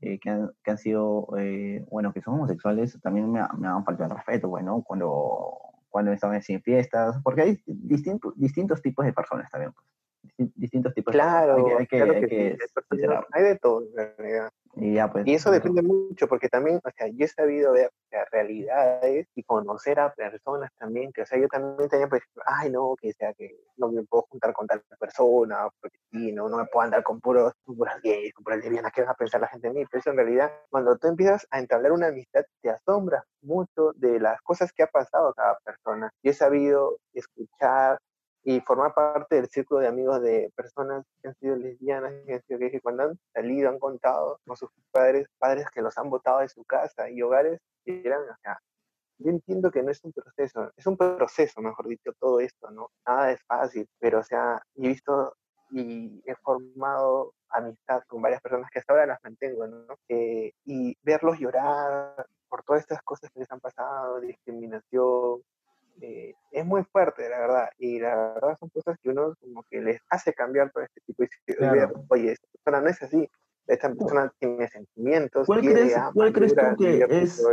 eh, 0.00 0.18
que, 0.20 0.30
han, 0.30 0.50
que, 0.62 0.70
han, 0.70 0.78
sido, 0.78 1.28
eh, 1.38 1.84
bueno, 1.90 2.12
que 2.12 2.22
son 2.22 2.34
homosexuales, 2.34 2.98
también 3.02 3.30
me, 3.30 3.40
me 3.58 3.68
han 3.68 3.84
faltado 3.84 4.10
el 4.10 4.16
respeto, 4.16 4.48
bueno, 4.48 4.76
pues, 4.76 4.86
cuando, 4.86 5.58
cuando 5.88 6.12
estaban 6.12 6.40
en 6.46 6.62
fiestas, 6.62 7.20
porque 7.22 7.42
hay 7.42 7.62
distintos 7.66 8.32
distintos 8.36 8.80
tipos 8.80 9.04
de 9.04 9.12
personas 9.12 9.50
también, 9.50 9.72
pues 9.72 9.86
distintos 10.54 10.94
tipos 10.94 11.12
claro, 11.12 11.78
hay 11.78 11.86
que, 11.86 11.96
claro 11.96 12.12
hay, 12.12 12.26
que, 12.26 12.58
hay 13.32 13.42
de 13.42 13.56
todo 13.56 13.82
en 13.82 14.16
realidad. 14.16 14.50
Y, 14.80 14.94
ya, 14.94 15.10
pues, 15.10 15.26
y 15.26 15.34
eso 15.34 15.50
depende 15.50 15.82
mucho, 15.82 16.28
porque 16.28 16.48
también, 16.48 16.80
o 16.84 16.90
sea, 16.96 17.08
yo 17.08 17.24
he 17.24 17.28
sabido 17.28 17.72
ver 17.72 17.90
realidades 18.30 19.26
y 19.34 19.42
conocer 19.42 19.98
a 19.98 20.12
personas 20.12 20.70
también, 20.78 21.12
que, 21.12 21.22
o 21.22 21.26
sea, 21.26 21.38
yo 21.38 21.48
también 21.48 21.88
tenía, 21.88 22.08
pues, 22.08 22.22
ay, 22.46 22.70
no, 22.70 22.94
que 23.00 23.12
sea 23.12 23.34
que 23.34 23.56
no 23.76 23.90
me 23.90 24.04
puedo 24.04 24.26
juntar 24.30 24.52
con 24.52 24.66
tal 24.66 24.82
persona, 24.98 25.68
porque 25.80 25.98
sí, 26.10 26.32
no, 26.32 26.48
no 26.48 26.58
me 26.58 26.66
puedo 26.66 26.84
andar 26.84 27.02
con 27.02 27.20
puros, 27.20 27.52
puras 27.64 28.00
gays, 28.02 28.32
con 28.34 28.44
puras 28.44 28.60
lesbianas, 28.60 28.92
¿qué 28.92 29.02
va 29.02 29.12
a 29.12 29.14
pensar 29.14 29.40
la 29.40 29.48
gente 29.48 29.68
de 29.68 29.74
mí? 29.74 29.84
Pero 29.90 30.00
eso 30.00 30.10
en 30.10 30.16
realidad, 30.16 30.52
cuando 30.70 30.96
tú 30.96 31.08
empiezas 31.08 31.46
a 31.50 31.58
entablar 31.58 31.92
una 31.92 32.08
amistad, 32.08 32.44
te 32.62 32.70
asombras 32.70 33.24
mucho 33.42 33.92
de 33.96 34.20
las 34.20 34.40
cosas 34.42 34.72
que 34.72 34.84
ha 34.84 34.86
pasado 34.86 35.28
a 35.28 35.34
cada 35.34 35.58
persona. 35.64 36.10
Yo 36.22 36.30
he 36.30 36.34
sabido 36.34 36.98
escuchar 37.14 37.98
y 38.48 38.62
formar 38.62 38.94
parte 38.94 39.36
del 39.36 39.48
círculo 39.50 39.80
de 39.80 39.88
amigos 39.88 40.22
de 40.22 40.50
personas 40.56 41.04
que 41.20 41.28
han 41.28 41.34
sido 41.34 41.54
lesbianas, 41.56 42.14
que 42.24 42.32
han 42.32 42.42
sido 42.44 42.58
gays, 42.58 42.72
que 42.72 42.80
cuando 42.80 43.02
han 43.02 43.18
salido 43.34 43.68
han 43.68 43.78
contado 43.78 44.40
con 44.46 44.56
sus 44.56 44.70
padres, 44.90 45.28
padres 45.38 45.66
que 45.70 45.82
los 45.82 45.98
han 45.98 46.08
botado 46.08 46.38
de 46.38 46.48
su 46.48 46.64
casa 46.64 47.10
y 47.10 47.20
hogares 47.20 47.60
que 47.84 48.00
eran, 48.02 48.22
o 48.22 48.36
sea, 48.42 48.58
yo 49.18 49.28
entiendo 49.28 49.70
que 49.70 49.82
no 49.82 49.90
es 49.90 50.02
un 50.02 50.14
proceso, 50.14 50.72
es 50.74 50.86
un 50.86 50.96
proceso, 50.96 51.60
mejor 51.60 51.88
dicho, 51.88 52.14
todo 52.18 52.40
esto, 52.40 52.70
¿no? 52.70 52.88
Nada 53.06 53.32
es 53.32 53.42
fácil, 53.44 53.86
pero, 53.98 54.20
o 54.20 54.24
sea, 54.24 54.62
he 54.76 54.88
visto 54.88 55.34
y 55.70 56.22
he 56.24 56.34
formado 56.36 57.34
amistad 57.50 58.00
con 58.06 58.22
varias 58.22 58.40
personas 58.40 58.70
que 58.70 58.78
hasta 58.78 58.94
ahora 58.94 59.04
las 59.04 59.22
mantengo, 59.22 59.66
¿no? 59.66 59.84
Eh, 60.08 60.52
y 60.64 60.96
verlos 61.02 61.38
llorar 61.38 62.26
por 62.48 62.64
todas 62.64 62.80
estas 62.80 63.02
cosas 63.02 63.30
que 63.30 63.40
les 63.40 63.52
han 63.52 63.60
pasado, 63.60 64.20
discriminación, 64.20 65.42
eh, 66.00 66.34
es 66.50 66.64
muy 66.64 66.84
fuerte, 66.84 67.28
la 67.28 67.38
verdad, 67.38 67.68
y 67.78 67.98
la 67.98 68.34
verdad 68.34 68.56
son 68.58 68.68
cosas 68.70 68.96
que 69.02 69.10
uno 69.10 69.34
como 69.40 69.64
que 69.70 69.80
les 69.80 70.00
hace 70.10 70.32
cambiar 70.32 70.70
todo 70.70 70.84
este 70.84 71.00
tipo 71.06 71.22
de 71.22 71.54
claro. 71.54 72.04
oye, 72.08 72.32
esta 72.32 72.46
persona 72.52 72.80
no 72.82 72.88
es 72.88 73.02
así, 73.02 73.28
esta 73.66 73.92
persona 73.92 74.32
tiene 74.38 74.68
sentimientos. 74.68 75.46
¿Cuál, 75.46 75.60
crees, 75.60 75.94
¿cuál 76.14 76.32
crees 76.32 76.54
tú 76.54 76.76
que 76.78 77.06
es, 77.10 77.44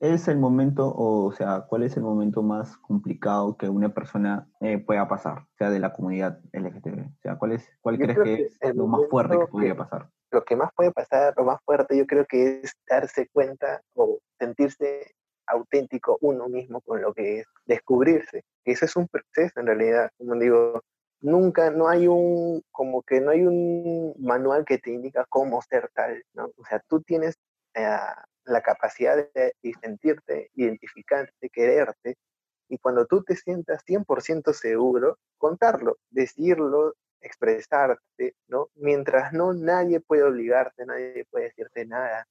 es 0.00 0.28
el 0.28 0.38
momento, 0.38 0.86
o, 0.86 1.26
o, 1.26 1.32
sea, 1.32 1.64
cuál 1.68 1.82
es 1.82 1.96
el 1.96 2.02
momento 2.02 2.42
más 2.42 2.76
complicado 2.78 3.56
que 3.56 3.68
una 3.68 3.92
persona 3.92 4.48
eh, 4.60 4.78
pueda 4.78 5.08
pasar, 5.08 5.38
o 5.38 5.56
sea, 5.58 5.70
de 5.70 5.80
la 5.80 5.92
comunidad 5.92 6.40
LGTB? 6.52 7.06
O 7.06 7.20
sea, 7.22 7.36
¿cuál, 7.36 7.52
es, 7.52 7.68
cuál 7.80 7.98
crees 7.98 8.18
que 8.18 8.48
es 8.60 8.74
lo 8.74 8.86
más 8.86 9.02
fuerte 9.10 9.38
que 9.38 9.46
podría 9.46 9.76
pasar? 9.76 10.08
Lo 10.30 10.44
que 10.44 10.56
más 10.56 10.70
puede 10.74 10.92
pasar, 10.92 11.34
lo 11.36 11.44
más 11.44 11.60
fuerte, 11.64 11.96
yo 11.96 12.06
creo 12.06 12.26
que 12.26 12.60
es 12.60 12.76
darse 12.88 13.28
cuenta 13.32 13.82
o 13.94 14.18
sentirse 14.38 15.14
auténtico 15.46 16.18
uno 16.20 16.48
mismo 16.48 16.80
con 16.80 17.02
lo 17.02 17.12
que 17.14 17.40
es 17.40 17.46
descubrirse. 17.66 18.44
Eso 18.64 18.84
es 18.84 18.96
un 18.96 19.08
proceso 19.08 19.60
en 19.60 19.66
realidad, 19.66 20.10
como 20.16 20.34
digo, 20.36 20.82
nunca, 21.24 21.70
no 21.70 21.88
hay 21.88 22.06
un, 22.06 22.62
como 22.70 23.02
que 23.02 23.20
no 23.20 23.30
hay 23.30 23.42
un 23.44 24.14
manual 24.18 24.64
que 24.64 24.78
te 24.78 24.90
indica 24.90 25.24
cómo 25.28 25.62
ser 25.62 25.90
tal, 25.94 26.22
¿no? 26.34 26.50
O 26.56 26.64
sea, 26.68 26.80
tú 26.86 27.00
tienes 27.02 27.36
eh, 27.74 27.88
la 28.44 28.62
capacidad 28.62 29.16
de, 29.16 29.54
sentirte, 29.80 30.50
identificarte, 30.54 31.48
quererte, 31.50 32.16
y 32.68 32.78
cuando 32.78 33.06
tú 33.06 33.22
te 33.22 33.36
sientas 33.36 33.82
100% 33.86 34.52
seguro, 34.52 35.18
contarlo, 35.38 35.96
decirlo, 36.10 36.94
expresarte, 37.20 38.34
¿no? 38.48 38.68
Mientras 38.74 39.32
no, 39.32 39.54
nadie 39.54 40.00
puede 40.00 40.24
obligarte, 40.24 40.84
nadie 40.84 41.26
puede 41.30 41.46
decirte 41.46 41.86
nada, 41.86 42.26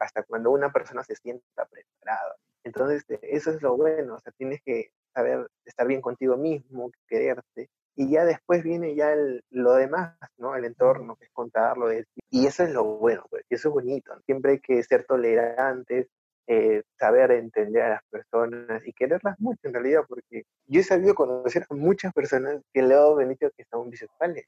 hasta 0.00 0.22
cuando 0.22 0.50
una 0.50 0.70
persona 0.70 1.02
se 1.02 1.16
sienta 1.16 1.64
preparada. 1.66 2.36
Entonces, 2.64 3.04
eh, 3.08 3.20
eso 3.22 3.50
es 3.50 3.62
lo 3.62 3.76
bueno, 3.76 4.14
o 4.16 4.18
sea, 4.20 4.32
tienes 4.32 4.60
que 4.64 4.90
saber 5.14 5.46
estar 5.64 5.86
bien 5.86 6.00
contigo 6.00 6.36
mismo, 6.36 6.90
quererte, 7.06 7.68
y 7.96 8.10
ya 8.10 8.24
después 8.24 8.64
viene 8.64 8.94
ya 8.96 9.12
el, 9.12 9.44
lo 9.50 9.74
demás, 9.74 10.16
¿no? 10.36 10.56
El 10.56 10.64
entorno, 10.64 11.14
que 11.16 11.26
es 11.26 11.30
contarlo, 11.32 11.88
de, 11.88 12.06
y 12.30 12.46
eso 12.46 12.64
es 12.64 12.72
lo 12.72 12.84
bueno, 12.84 13.24
pues, 13.30 13.44
y 13.48 13.54
eso 13.54 13.68
es 13.68 13.74
bonito. 13.74 14.12
Siempre 14.26 14.52
hay 14.52 14.60
que 14.60 14.82
ser 14.82 15.04
tolerantes, 15.04 16.08
eh, 16.46 16.82
saber 16.98 17.30
entender 17.30 17.82
a 17.82 17.88
las 17.90 18.02
personas 18.10 18.82
y 18.86 18.92
quererlas 18.92 19.38
mucho 19.38 19.60
en 19.62 19.74
realidad, 19.74 20.02
porque 20.08 20.44
yo 20.66 20.80
he 20.80 20.84
sabido 20.84 21.14
conocer 21.14 21.66
a 21.70 21.74
muchas 21.74 22.12
personas 22.12 22.60
que 22.72 22.82
le 22.82 22.94
han 22.94 23.28
dicho 23.28 23.50
que 23.56 23.64
son 23.70 23.90
bisexuales. 23.90 24.46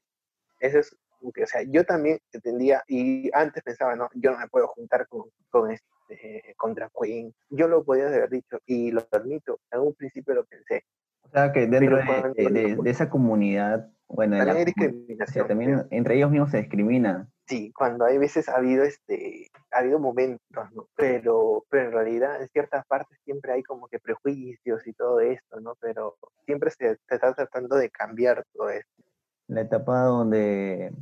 Eso 0.59 0.79
es, 0.79 0.95
o 1.21 1.31
sea, 1.45 1.61
yo 1.63 1.85
también 1.85 2.19
entendía, 2.33 2.83
y 2.87 3.29
antes 3.33 3.63
pensaba, 3.63 3.95
no, 3.95 4.09
yo 4.15 4.31
no 4.31 4.39
me 4.39 4.47
puedo 4.47 4.67
juntar 4.67 5.07
con, 5.07 5.23
con 5.49 5.71
este 5.71 5.87
este, 6.09 6.53
contra 6.55 6.89
Queen. 6.89 7.33
Yo 7.49 7.67
lo 7.67 7.83
podía 7.83 8.07
haber 8.07 8.29
dicho 8.29 8.59
y 8.65 8.91
lo 8.91 9.05
admito, 9.11 9.59
en 9.71 9.79
un 9.81 9.93
principio 9.93 10.33
lo 10.35 10.45
pensé. 10.45 10.83
O 11.23 11.29
sea 11.29 11.51
que 11.51 11.67
dentro 11.67 11.97
de, 11.97 12.77
de, 12.81 12.89
esa 12.89 13.09
comunidad, 13.09 13.91
bueno, 14.07 14.37
también 14.37 14.57
hay 14.57 14.65
discriminación. 14.65 15.47
también 15.47 15.87
entre 15.91 16.15
ellos 16.15 16.31
mismos 16.31 16.51
se 16.51 16.59
discriminan. 16.59 17.29
Sí, 17.45 17.71
cuando 17.73 18.05
hay 18.05 18.17
veces 18.17 18.47
ha 18.47 18.57
habido 18.57 18.83
este, 18.83 19.49
ha 19.71 19.79
habido 19.79 19.99
momentos, 19.99 20.71
¿no? 20.73 20.87
Pero, 20.95 21.65
pero 21.69 21.85
en 21.85 21.91
realidad 21.91 22.41
en 22.41 22.47
ciertas 22.49 22.85
partes 22.85 23.17
siempre 23.25 23.53
hay 23.53 23.63
como 23.63 23.87
que 23.87 23.99
prejuicios 23.99 24.85
y 24.87 24.93
todo 24.93 25.19
esto, 25.19 25.59
¿no? 25.59 25.75
Pero 25.81 26.15
siempre 26.45 26.71
se, 26.71 26.95
se 26.95 27.15
está 27.15 27.33
tratando 27.33 27.75
de 27.75 27.89
cambiar 27.89 28.45
todo 28.53 28.69
esto. 28.69 29.03
La 29.47 29.61
etapa 29.61 30.03
donde, 30.03 30.93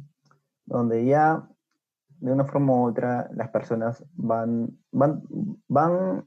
donde 0.66 1.06
ya 1.06 1.48
de 2.20 2.32
una 2.32 2.46
forma 2.46 2.74
u 2.74 2.88
otra 2.88 3.30
las 3.34 3.50
personas 3.50 4.04
van, 4.14 4.78
van, 4.92 5.24
van 5.68 6.26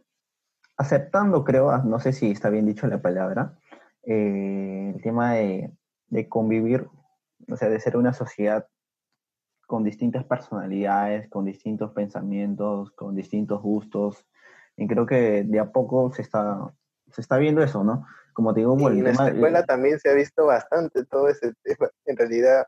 aceptando, 0.77 1.44
creo, 1.44 1.70
ah, 1.70 1.83
no 1.85 1.98
sé 1.98 2.12
si 2.12 2.31
está 2.31 2.51
bien 2.51 2.66
dicho 2.66 2.87
la 2.87 3.03
palabra, 3.03 3.59
eh, 4.05 4.92
el 4.94 5.03
tema 5.03 5.35
de, 5.35 5.72
de, 6.07 6.29
convivir, 6.29 6.87
o 7.51 7.57
sea, 7.57 7.68
de 7.68 7.81
ser 7.81 7.96
una 7.96 8.12
sociedad 8.12 8.66
con 9.66 9.85
distintas 9.85 10.24
personalidades, 10.24 11.29
con 11.29 11.44
distintos 11.44 11.92
pensamientos, 11.92 12.90
con 12.92 13.14
distintos 13.14 13.61
gustos. 13.61 14.24
Y 14.77 14.87
creo 14.87 15.05
que 15.05 15.44
de 15.44 15.59
a 15.59 15.70
poco 15.70 16.11
se 16.12 16.22
está, 16.22 16.72
se 17.11 17.20
está 17.20 17.37
viendo 17.37 17.62
eso, 17.62 17.85
¿no? 17.85 18.07
Como 18.33 18.55
te 18.55 18.61
digo, 18.61 18.79
en 18.88 19.05
la 19.05 19.11
escuela 19.11 19.64
también 19.64 19.98
se 19.98 20.09
ha 20.11 20.14
visto 20.14 20.46
bastante 20.46 21.05
todo 21.05 21.29
ese 21.29 21.53
tema. 21.64 21.90
En 22.07 22.16
realidad, 22.16 22.66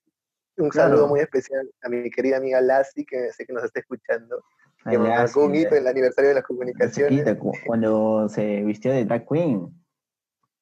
un 0.61 0.73
saludo 0.73 1.09
muy 1.09 1.21
especial 1.21 1.69
a 1.83 1.89
mi 1.89 2.11
querida 2.11 2.37
amiga 2.37 2.61
Lassie, 2.61 3.05
que 3.05 3.33
sé 3.33 3.47
que 3.47 3.53
nos 3.53 3.65
está 3.65 3.81
escuchando. 3.81 4.43
Que 4.89 4.99
me 4.99 5.09
marcó 5.09 5.45
un 5.45 5.55
hito 5.55 5.75
en 5.75 5.83
el 5.83 5.89
aniversario 5.89 6.31
de 6.31 6.35
las 6.37 6.45
comunicaciones. 6.45 7.37
cuando 7.67 8.29
se 8.29 8.63
vistió 8.63 8.93
de 8.93 9.05
drag 9.05 9.27
queen. 9.29 9.69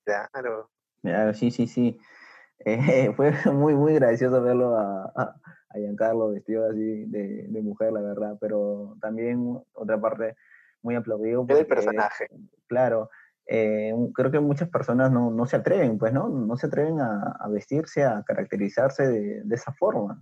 Claro. 0.04 0.70
Claro, 1.02 1.34
sí, 1.34 1.50
sí, 1.50 1.66
sí. 1.66 1.98
Eh, 2.64 3.12
fue 3.14 3.32
muy, 3.52 3.76
muy 3.76 3.94
gracioso 3.94 4.42
verlo 4.42 4.76
a, 4.76 5.12
a, 5.14 5.34
Giancarlo 5.74 6.30
vestido 6.30 6.68
así 6.68 7.04
de, 7.04 7.46
de, 7.48 7.62
mujer, 7.62 7.92
la 7.92 8.00
verdad, 8.00 8.36
pero 8.40 8.96
también 9.00 9.62
otra 9.74 10.00
parte 10.00 10.34
muy 10.82 10.96
aplaudido. 10.96 11.46
Por 11.46 11.56
el 11.56 11.66
personaje. 11.66 12.28
Claro, 12.66 13.10
eh, 13.48 13.94
creo 14.14 14.30
que 14.30 14.40
muchas 14.40 14.68
personas 14.68 15.10
no, 15.10 15.30
no, 15.30 15.46
se 15.46 15.56
atreven, 15.56 15.96
pues, 15.96 16.12
¿no? 16.12 16.28
No 16.28 16.56
se 16.58 16.66
atreven 16.66 17.00
a, 17.00 17.36
a 17.40 17.48
vestirse, 17.48 18.04
a 18.04 18.22
caracterizarse 18.22 19.08
de, 19.08 19.42
de, 19.42 19.54
esa 19.54 19.72
forma. 19.72 20.20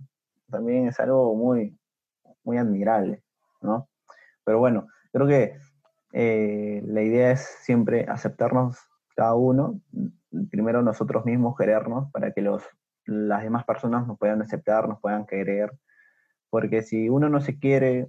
También 0.49 0.87
es 0.87 0.97
algo 1.01 1.35
muy, 1.35 1.77
muy 2.45 2.57
admirable, 2.57 3.21
¿no? 3.61 3.89
Pero 4.45 4.59
bueno, 4.59 4.87
creo 5.11 5.27
que 5.27 5.57
eh, 6.13 6.81
la 6.85 7.01
idea 7.01 7.31
es 7.31 7.41
siempre 7.41 8.05
aceptarnos 8.07 8.77
cada 9.13 9.35
uno, 9.35 9.81
primero 10.49 10.81
nosotros 10.81 11.25
mismos 11.25 11.57
querernos 11.57 12.09
para 12.11 12.31
que 12.31 12.41
los, 12.41 12.63
las 13.05 13.43
demás 13.43 13.65
personas 13.65 14.07
nos 14.07 14.17
puedan 14.17 14.41
aceptar, 14.41 14.87
nos 14.87 15.01
puedan 15.01 15.25
querer, 15.25 15.71
porque 16.49 16.81
si 16.81 17.09
uno 17.09 17.27
no 17.27 17.41
se 17.41 17.59
quiere, 17.59 18.07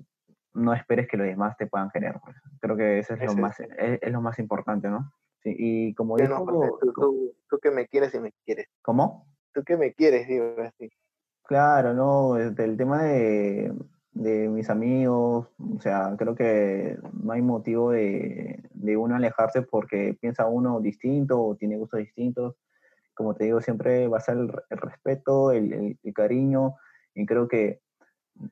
no 0.58 0.74
esperes 0.74 1.08
que 1.08 1.16
los 1.16 1.26
demás 1.26 1.56
te 1.56 1.66
puedan 1.66 1.90
querer. 1.90 2.16
Pues. 2.22 2.36
Creo 2.60 2.76
que 2.76 2.98
eso 2.98 3.14
es, 3.14 3.24
lo, 3.24 3.34
más, 3.34 3.58
es, 3.60 4.12
lo 4.12 4.20
más 4.20 4.38
importante, 4.38 4.88
¿no? 4.88 5.12
Sí, 5.42 5.54
y 5.56 5.94
como 5.94 6.16
digo... 6.16 6.44
tú, 6.80 6.92
tú, 6.94 7.34
tú, 7.48 7.58
que 7.58 7.70
me 7.70 7.86
quieres 7.86 8.14
y 8.14 8.20
me 8.20 8.32
quieres. 8.44 8.66
¿Cómo? 8.82 9.26
Tú 9.52 9.62
que 9.62 9.76
me 9.76 9.94
quieres, 9.94 10.26
digo 10.26 10.54
así. 10.60 10.90
Claro, 11.44 11.94
no, 11.94 12.36
el 12.36 12.76
tema 12.76 13.04
de, 13.04 13.72
de 14.18 14.48
mis 14.48 14.68
amigos, 14.68 15.48
o 15.58 15.80
sea, 15.80 16.14
creo 16.18 16.34
que 16.34 16.98
no 17.12 17.32
hay 17.32 17.42
motivo 17.42 17.92
de, 17.92 18.62
de, 18.72 18.96
uno 18.96 19.14
alejarse 19.14 19.62
porque 19.62 20.16
piensa 20.20 20.46
uno 20.46 20.80
distinto 20.80 21.40
o 21.40 21.54
tiene 21.54 21.76
gustos 21.76 22.00
distintos. 22.00 22.56
Como 23.14 23.34
te 23.34 23.44
digo, 23.44 23.60
siempre 23.60 24.08
va 24.08 24.18
a 24.18 24.22
ser 24.22 24.38
el, 24.38 24.52
el 24.70 24.78
respeto, 24.78 25.52
el, 25.52 25.96
el, 26.02 26.14
cariño, 26.14 26.74
y 27.14 27.26
creo 27.26 27.46
que 27.46 27.80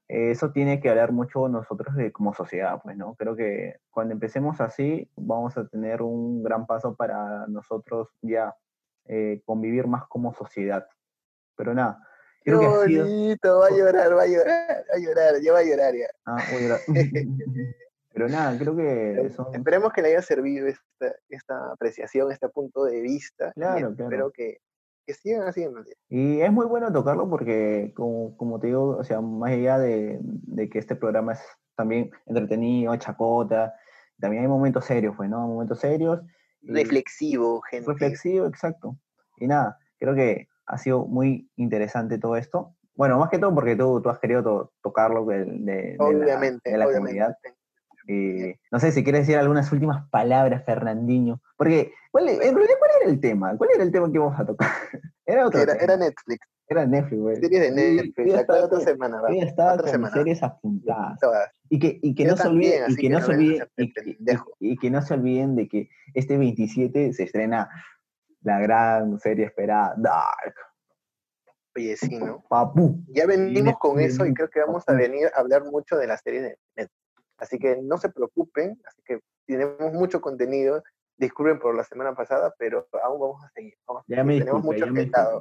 eso 0.08 0.50
tiene 0.52 0.80
que 0.80 0.90
hablar 0.90 1.12
mucho 1.12 1.48
nosotros 1.48 1.94
de, 1.96 2.12
como 2.12 2.34
sociedad, 2.34 2.80
pues, 2.82 2.96
¿no? 2.96 3.14
Creo 3.14 3.36
que 3.36 3.76
cuando 3.90 4.14
empecemos 4.14 4.60
así, 4.60 5.08
vamos 5.16 5.56
a 5.56 5.66
tener 5.68 6.02
un 6.02 6.42
gran 6.42 6.66
paso 6.66 6.94
para 6.94 7.46
nosotros 7.46 8.08
ya 8.22 8.54
eh, 9.06 9.42
convivir 9.44 9.86
más 9.86 10.06
como 10.06 10.34
sociedad. 10.34 10.86
Pero 11.56 11.74
nada, 11.74 12.06
Creo 12.46 12.60
Qué 12.60 12.66
bonito, 13.00 13.58
va 13.58 13.66
a 13.66 13.70
llorar, 13.70 14.16
va 14.16 14.22
a 14.22 14.26
llorar, 14.28 14.84
va 14.88 14.94
a 14.94 14.98
llorar, 15.00 15.40
ya 15.42 15.52
va 15.52 15.58
a 15.58 15.64
llorar 15.64 15.94
ya. 15.96 16.06
Ah, 16.26 16.38
voy 16.52 16.58
a 16.58 16.60
llorar. 16.60 16.80
Pero 18.12 18.28
nada, 18.28 18.56
creo 18.56 18.76
que 18.76 19.30
son... 19.34 19.52
Esperemos 19.52 19.92
que 19.92 20.00
le 20.00 20.08
haya 20.10 20.22
servido 20.22 20.68
esta, 20.68 21.16
esta 21.28 21.72
apreciación, 21.72 22.30
este 22.30 22.48
punto 22.48 22.84
de 22.84 23.00
vista. 23.00 23.52
Claro, 23.52 23.92
claro. 23.96 24.04
Espero 24.04 24.30
que, 24.30 24.60
que 25.06 25.14
sigan 25.14 25.46
haciendo. 25.48 25.82
Y 26.08 26.40
es 26.40 26.52
muy 26.52 26.66
bueno 26.66 26.92
tocarlo 26.92 27.28
porque, 27.30 27.92
como, 27.94 28.36
como 28.36 28.58
te 28.58 28.68
digo, 28.68 28.96
o 28.96 29.04
sea, 29.04 29.20
más 29.20 29.52
allá 29.52 29.78
de, 29.78 30.18
de, 30.20 30.68
que 30.68 30.78
este 30.78 30.96
programa 30.96 31.34
es 31.34 31.40
también 31.76 32.10
entretenido, 32.26 32.96
chacota, 32.96 33.74
también 34.18 34.42
hay 34.42 34.48
momentos 34.48 34.84
serios, 34.84 35.14
pues, 35.16 35.30
¿no? 35.30 35.46
Momentos 35.46 35.80
serios. 35.80 36.20
Reflexivo, 36.62 37.60
gente. 37.70 37.90
Reflexivo, 37.90 38.46
exacto. 38.46 38.96
Y 39.38 39.46
nada, 39.46 39.78
creo 39.98 40.14
que 40.14 40.48
ha 40.66 40.78
sido 40.78 41.06
muy 41.06 41.48
interesante 41.56 42.18
todo 42.18 42.36
esto. 42.36 42.74
Bueno, 42.94 43.18
más 43.18 43.28
que 43.28 43.38
todo 43.38 43.54
porque 43.54 43.76
tú, 43.76 44.00
tú 44.00 44.08
has 44.08 44.18
querido 44.18 44.42
to 44.42 44.72
tocarlo 44.82 45.24
de, 45.26 45.44
de, 45.44 45.96
obviamente, 45.98 46.70
de 46.70 46.78
la, 46.78 46.86
obviamente. 46.86 47.20
comunidad. 47.20 47.36
Y 48.08 48.54
no 48.70 48.78
sé 48.78 48.92
si 48.92 49.02
quieres 49.02 49.22
decir 49.22 49.36
algunas 49.36 49.70
últimas 49.72 50.08
palabras, 50.10 50.64
Fernandinho. 50.64 51.40
Porque, 51.56 51.92
¿cuál, 52.10 52.28
en 52.28 52.38
realidad, 52.38 52.74
¿cuál 52.78 52.90
era 53.00 53.10
el 53.10 53.20
tema? 53.20 53.56
¿Cuál 53.56 53.70
era 53.74 53.82
el 53.82 53.90
tema 53.90 54.06
que 54.10 54.16
íbamos 54.16 54.38
a 54.38 54.46
tocar? 54.46 54.68
Era 55.28 55.44
otro 55.44 55.60
era, 55.60 55.72
tema. 55.72 55.84
era 55.84 55.96
Netflix. 55.96 56.46
Era 56.68 56.86
Netflix, 56.86 57.20
güey. 57.20 57.36
Series 57.36 57.60
de 57.62 57.70
Netflix, 57.72 58.32
la 58.32 58.40
estaba, 58.42 58.64
otra 58.64 58.78
semana. 58.78 59.20
Yo 59.28 59.42
estaba 59.42 59.72
otra 59.72 59.82
con 59.82 59.90
semana. 59.90 60.14
series 60.14 60.40
apuntadas. 60.40 61.18
Y 61.68 61.80
que, 61.80 61.98
y 62.00 62.14
que 62.14 62.24
no 62.26 62.36
se 62.36 62.46
olviden, 62.46 62.84
y 62.92 62.94
que, 62.94 63.02
que 63.02 63.08
no 63.10 63.20
se 63.20 63.32
olviden, 63.32 63.68
y, 63.76 63.92
y, 64.60 64.76
que 64.76 64.90
no 64.90 65.02
se 65.02 65.14
olviden 65.14 65.56
de 65.56 65.66
que 65.66 65.88
este 66.14 66.38
27 66.38 67.12
se 67.12 67.24
estrena 67.24 67.68
la 68.42 68.60
gran 68.60 69.18
serie 69.18 69.46
esperada, 69.46 69.94
Dark. 69.96 70.54
Oye, 71.76 71.96
sí, 71.96 72.18
¿no? 72.18 72.44
Papu. 72.48 73.04
Ya 73.08 73.26
venimos 73.26 73.76
con 73.78 73.98
eso 73.98 74.24
y 74.24 74.32
creo 74.32 74.48
que 74.48 74.60
vamos 74.60 74.84
a 74.86 74.92
venir 74.92 75.26
a 75.34 75.40
hablar 75.40 75.64
mucho 75.64 75.96
de 75.96 76.06
la 76.06 76.16
serie 76.16 76.40
de 76.40 76.58
Netflix. 76.76 77.05
Así 77.38 77.58
que 77.58 77.80
no 77.82 77.98
se 77.98 78.08
preocupen, 78.08 78.80
así 78.86 79.02
que 79.04 79.20
tenemos 79.46 79.92
mucho 79.92 80.20
contenido. 80.20 80.82
Disculpen 81.18 81.58
por 81.58 81.74
la 81.74 81.84
semana 81.84 82.14
pasada, 82.14 82.54
pero 82.58 82.86
aún 83.02 83.20
vamos 83.20 83.44
a 83.44 83.50
seguir. 83.50 83.74
Vamos, 83.86 84.04
ya 84.06 84.24
me 84.24 84.38
tenemos 84.38 84.62
disculpe, 84.62 85.06
mucho 85.06 85.10
ya 85.10 85.40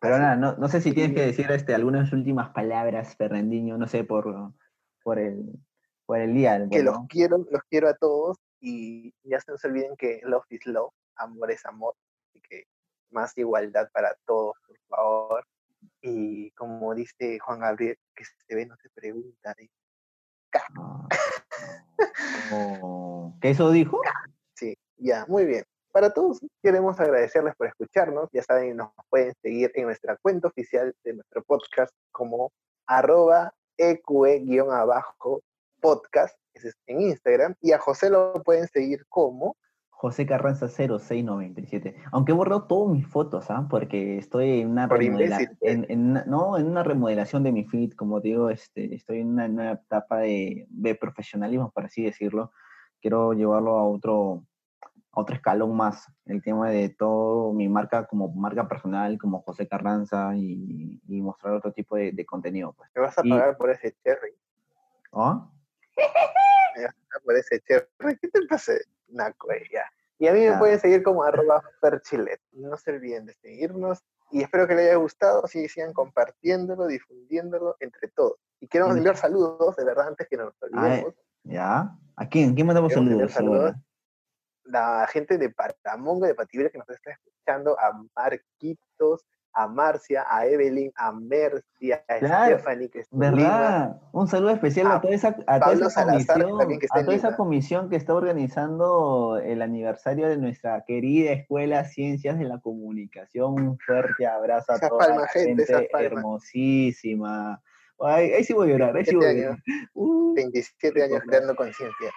Pero 0.00 0.18
nada, 0.18 0.36
no, 0.36 0.56
no, 0.56 0.68
sé 0.68 0.80
si 0.80 0.92
tienes 0.92 1.14
que 1.14 1.26
decir 1.26 1.50
este, 1.50 1.74
algunas 1.74 2.12
últimas 2.12 2.50
palabras, 2.50 3.14
Fernandinho, 3.16 3.76
no 3.76 3.86
sé, 3.86 4.04
por, 4.04 4.52
por, 5.02 5.18
el, 5.18 5.44
por 6.06 6.18
el 6.18 6.34
día. 6.34 6.58
Que 6.70 6.82
bueno. 6.82 6.92
los 6.92 7.08
quiero, 7.08 7.46
los 7.50 7.62
quiero 7.68 7.88
a 7.88 7.94
todos 7.94 8.38
y 8.60 9.14
ya 9.22 9.40
se 9.40 9.52
no 9.52 9.58
se 9.58 9.68
olviden 9.68 9.96
que 9.96 10.20
love 10.24 10.44
is 10.50 10.66
love, 10.66 10.92
amor 11.16 11.50
es 11.50 11.64
amor, 11.66 11.94
así 12.28 12.40
que 12.42 12.64
más 13.10 13.36
igualdad 13.36 13.90
para 13.92 14.14
todos, 14.26 14.54
por 14.66 14.78
favor. 14.88 15.46
Y 16.02 16.50
como 16.52 16.94
dice 16.94 17.38
Juan 17.38 17.60
Gabriel, 17.60 17.98
que 18.14 18.24
se 18.24 18.54
ve 18.54 18.66
no 18.66 18.76
se 18.76 18.88
pregunta. 18.90 19.54
¿eh? 19.58 19.68
Ah, 20.52 21.08
oh. 22.52 23.32
¿Qué 23.40 23.50
eso 23.50 23.70
dijo? 23.70 24.00
Sí, 24.54 24.76
ya, 24.96 25.24
muy 25.28 25.44
bien. 25.44 25.64
Para 25.92 26.12
todos 26.12 26.40
queremos 26.62 26.98
agradecerles 27.00 27.54
por 27.56 27.66
escucharnos. 27.66 28.28
Ya 28.32 28.42
saben, 28.42 28.76
nos 28.76 28.90
pueden 29.08 29.34
seguir 29.42 29.72
en 29.74 29.86
nuestra 29.86 30.16
cuenta 30.22 30.48
oficial 30.48 30.94
de 31.04 31.14
nuestro 31.14 31.42
podcast 31.42 31.92
como 32.12 32.52
arroba 32.86 33.52
eqe-abajo 33.76 35.42
podcast, 35.80 36.36
ese 36.54 36.68
es 36.68 36.74
en 36.86 37.00
Instagram. 37.00 37.54
Y 37.60 37.72
a 37.72 37.78
José 37.78 38.10
lo 38.10 38.42
pueden 38.44 38.68
seguir 38.68 39.04
como 39.08 39.56
José 40.00 40.24
Carranza 40.24 40.66
0697. 40.66 41.94
Aunque 42.10 42.32
he 42.32 42.34
borrado 42.34 42.62
todas 42.62 42.90
mis 42.90 43.06
fotos, 43.06 43.50
¿ah? 43.50 43.66
Porque 43.68 44.16
estoy 44.16 44.62
en 44.62 44.70
una, 44.70 44.86
remodelación, 44.86 45.58
en, 45.60 45.84
en, 45.90 46.14
no, 46.24 46.56
en 46.56 46.68
una 46.68 46.82
remodelación 46.82 47.42
de 47.42 47.52
mi 47.52 47.64
feed, 47.66 47.92
como 47.92 48.18
digo, 48.18 48.48
este, 48.48 48.94
estoy 48.94 49.20
en 49.20 49.28
una 49.28 49.46
nueva 49.46 49.72
etapa 49.72 50.20
de, 50.20 50.66
de, 50.70 50.94
profesionalismo, 50.94 51.70
por 51.70 51.84
así 51.84 52.02
decirlo. 52.02 52.50
Quiero 53.02 53.34
llevarlo 53.34 53.76
a 53.76 53.84
otro, 53.84 54.46
a 55.12 55.20
otro 55.20 55.36
escalón 55.36 55.76
más, 55.76 56.10
el 56.24 56.42
tema 56.42 56.70
de 56.70 56.88
todo 56.88 57.52
mi 57.52 57.68
marca 57.68 58.06
como 58.06 58.32
marca 58.32 58.66
personal, 58.66 59.18
como 59.18 59.42
José 59.42 59.68
Carranza, 59.68 60.34
y, 60.34 60.98
y 61.08 61.20
mostrar 61.20 61.52
otro 61.52 61.72
tipo 61.72 61.96
de, 61.96 62.12
de 62.12 62.24
contenido. 62.24 62.72
Pues. 62.72 62.88
¿Me 62.94 63.02
vas 63.02 63.18
a 63.18 63.22
pagar 63.22 63.52
y, 63.52 63.56
por 63.58 63.68
ese 63.68 63.94
cherry? 64.02 64.32
¿Ah? 65.12 65.46
¿Me 65.94 66.84
vas 66.84 66.94
a 66.94 67.04
pagar 67.04 67.22
por 67.22 67.36
ese 67.36 67.60
cherry? 67.60 68.16
¿Qué 68.18 68.28
te 68.28 68.46
pasa? 68.48 68.72
Naco, 69.12 69.48
ya. 69.72 69.89
Y 70.20 70.28
a 70.28 70.34
mí 70.34 70.40
me 70.40 70.58
pueden 70.58 70.78
seguir 70.78 71.02
como 71.02 71.24
arroba 71.24 71.62
perchilet. 71.80 72.42
No 72.52 72.76
se 72.76 72.90
olviden 72.92 73.24
de 73.24 73.32
seguirnos 73.32 74.04
y 74.30 74.42
espero 74.42 74.68
que 74.68 74.74
les 74.74 74.88
haya 74.88 74.96
gustado, 74.96 75.46
si 75.46 75.66
sigan 75.66 75.94
compartiéndolo, 75.94 76.86
difundiéndolo 76.86 77.76
entre 77.80 78.08
todos. 78.08 78.36
Y 78.60 78.68
queremos 78.68 78.94
enviar 78.94 79.16
saludos, 79.16 79.74
de 79.76 79.84
verdad, 79.84 80.08
antes 80.08 80.28
que 80.28 80.36
nos 80.36 80.52
olvidemos. 80.60 81.14
¿Ya? 81.44 81.96
¿A 82.16 82.28
quién? 82.28 82.54
¿Quién 82.54 82.66
mandamos 82.66 82.92
saludos? 82.92 83.32
saludos? 83.32 83.74
La 84.64 85.08
gente 85.10 85.38
de 85.38 85.48
Patamonga, 85.48 86.28
de 86.28 86.34
Patibera, 86.34 86.68
que 86.68 86.76
nos 86.76 86.90
está 86.90 87.12
escuchando, 87.12 87.80
a 87.80 87.98
Marquitos, 88.14 89.24
a 89.52 89.66
Marcia, 89.66 90.24
a 90.28 90.46
Evelyn, 90.46 90.92
a 90.96 91.12
Mercy, 91.12 91.92
a 91.92 92.02
claro, 92.18 92.58
Stephanie, 92.58 92.88
que 92.88 93.00
está 93.00 93.16
¿verdad? 93.16 94.00
Un 94.12 94.28
saludo 94.28 94.50
especial 94.50 94.86
a, 94.88 94.96
a 94.96 95.00
toda 95.00 95.14
esa, 95.14 95.36
a 95.46 95.60
toda 95.60 95.86
esa 95.86 96.04
comisión, 96.04 96.78
que 96.78 96.86
a 96.90 97.04
toda 97.04 97.16
esa 97.16 97.36
comisión 97.36 97.90
que 97.90 97.96
está 97.96 98.14
organizando 98.14 99.40
el 99.42 99.62
aniversario 99.62 100.28
de 100.28 100.36
nuestra 100.36 100.84
querida 100.84 101.32
Escuela 101.32 101.84
Ciencias 101.84 102.38
de 102.38 102.44
la 102.44 102.58
Comunicación. 102.60 103.54
Un 103.54 103.78
fuerte 103.78 104.26
abrazo 104.26 104.72
a 104.72 104.76
esa 104.76 104.88
toda 104.88 105.06
palma, 105.06 105.22
la 105.22 105.28
gente, 105.28 105.66
gente 105.66 105.88
hermosísima. 105.98 107.62
Ahí, 107.98 108.32
ahí, 108.32 108.44
sí 108.44 108.54
voy 108.54 108.68
a 108.68 108.72
llorar, 108.72 108.96
ahí 108.96 109.04
sí 109.04 109.14
voy 109.14 109.26
a 109.26 109.32
llorar. 109.32 109.58
Uh, 109.94 110.34
27 110.34 111.02
años 111.02 111.20
creando 111.26 111.54
conciencia. 111.54 112.10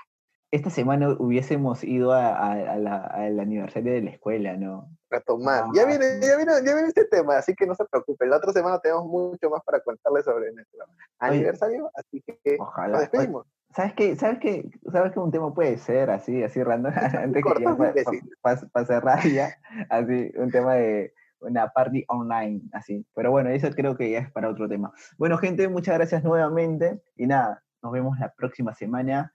Esta 0.53 0.69
semana 0.69 1.09
hubiésemos 1.17 1.83
ido 1.83 2.13
a, 2.13 2.29
a, 2.29 2.51
a 2.51 2.77
la, 2.77 2.97
al 2.97 3.39
aniversario 3.39 3.91
de 3.91 4.01
la 4.03 4.11
escuela, 4.11 4.55
¿no? 4.55 4.87
retomar. 5.13 5.63
Ah, 5.65 5.71
ya, 5.73 5.85
viene, 5.85 6.05
ya, 6.21 6.35
viene, 6.35 6.51
ya 6.65 6.73
viene 6.73 6.87
este 6.87 7.05
tema, 7.05 7.37
así 7.37 7.55
que 7.55 7.65
no 7.65 7.75
se 7.75 7.85
preocupen. 7.85 8.29
La 8.29 8.37
otra 8.37 8.51
semana 8.51 8.79
tenemos 8.79 9.05
mucho 9.05 9.49
más 9.49 9.61
para 9.63 9.79
contarles 9.79 10.25
sobre 10.25 10.51
nuestro 10.51 10.85
aniversario, 11.19 11.89
así 11.95 12.21
que 12.21 12.57
Ojalá. 12.59 12.93
nos 12.93 13.01
despedimos. 13.01 13.47
¿Sabes 13.69 13.93
qué? 13.93 14.15
¿Sabes 14.15 14.39
qué? 14.39 14.69
¿Sabes 14.91 15.13
que 15.13 15.19
un 15.19 15.31
tema 15.31 15.53
puede 15.53 15.77
ser 15.77 16.11
así, 16.11 16.43
así 16.43 16.61
random? 16.61 16.93
Antes 17.23 17.43
que 17.43 17.63
ya 17.63 17.75
para 18.41 18.85
cerrar 18.85 19.23
ya, 19.27 19.57
así, 19.89 20.31
un 20.35 20.51
tema 20.51 20.75
de 20.75 21.13
una 21.39 21.69
party 21.69 22.05
online, 22.07 22.61
así. 22.73 23.05
Pero 23.15 23.31
bueno, 23.31 23.49
eso 23.49 23.69
creo 23.71 23.95
que 23.97 24.11
ya 24.11 24.19
es 24.19 24.31
para 24.31 24.49
otro 24.49 24.69
tema. 24.69 24.91
Bueno, 25.17 25.37
gente, 25.37 25.67
muchas 25.69 25.95
gracias 25.95 26.23
nuevamente 26.23 27.01
y 27.15 27.25
nada, 27.25 27.63
nos 27.81 27.91
vemos 27.91 28.19
la 28.19 28.31
próxima 28.33 28.75
semana 28.75 29.33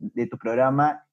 de 0.00 0.26
tu 0.26 0.36
programa 0.38 1.06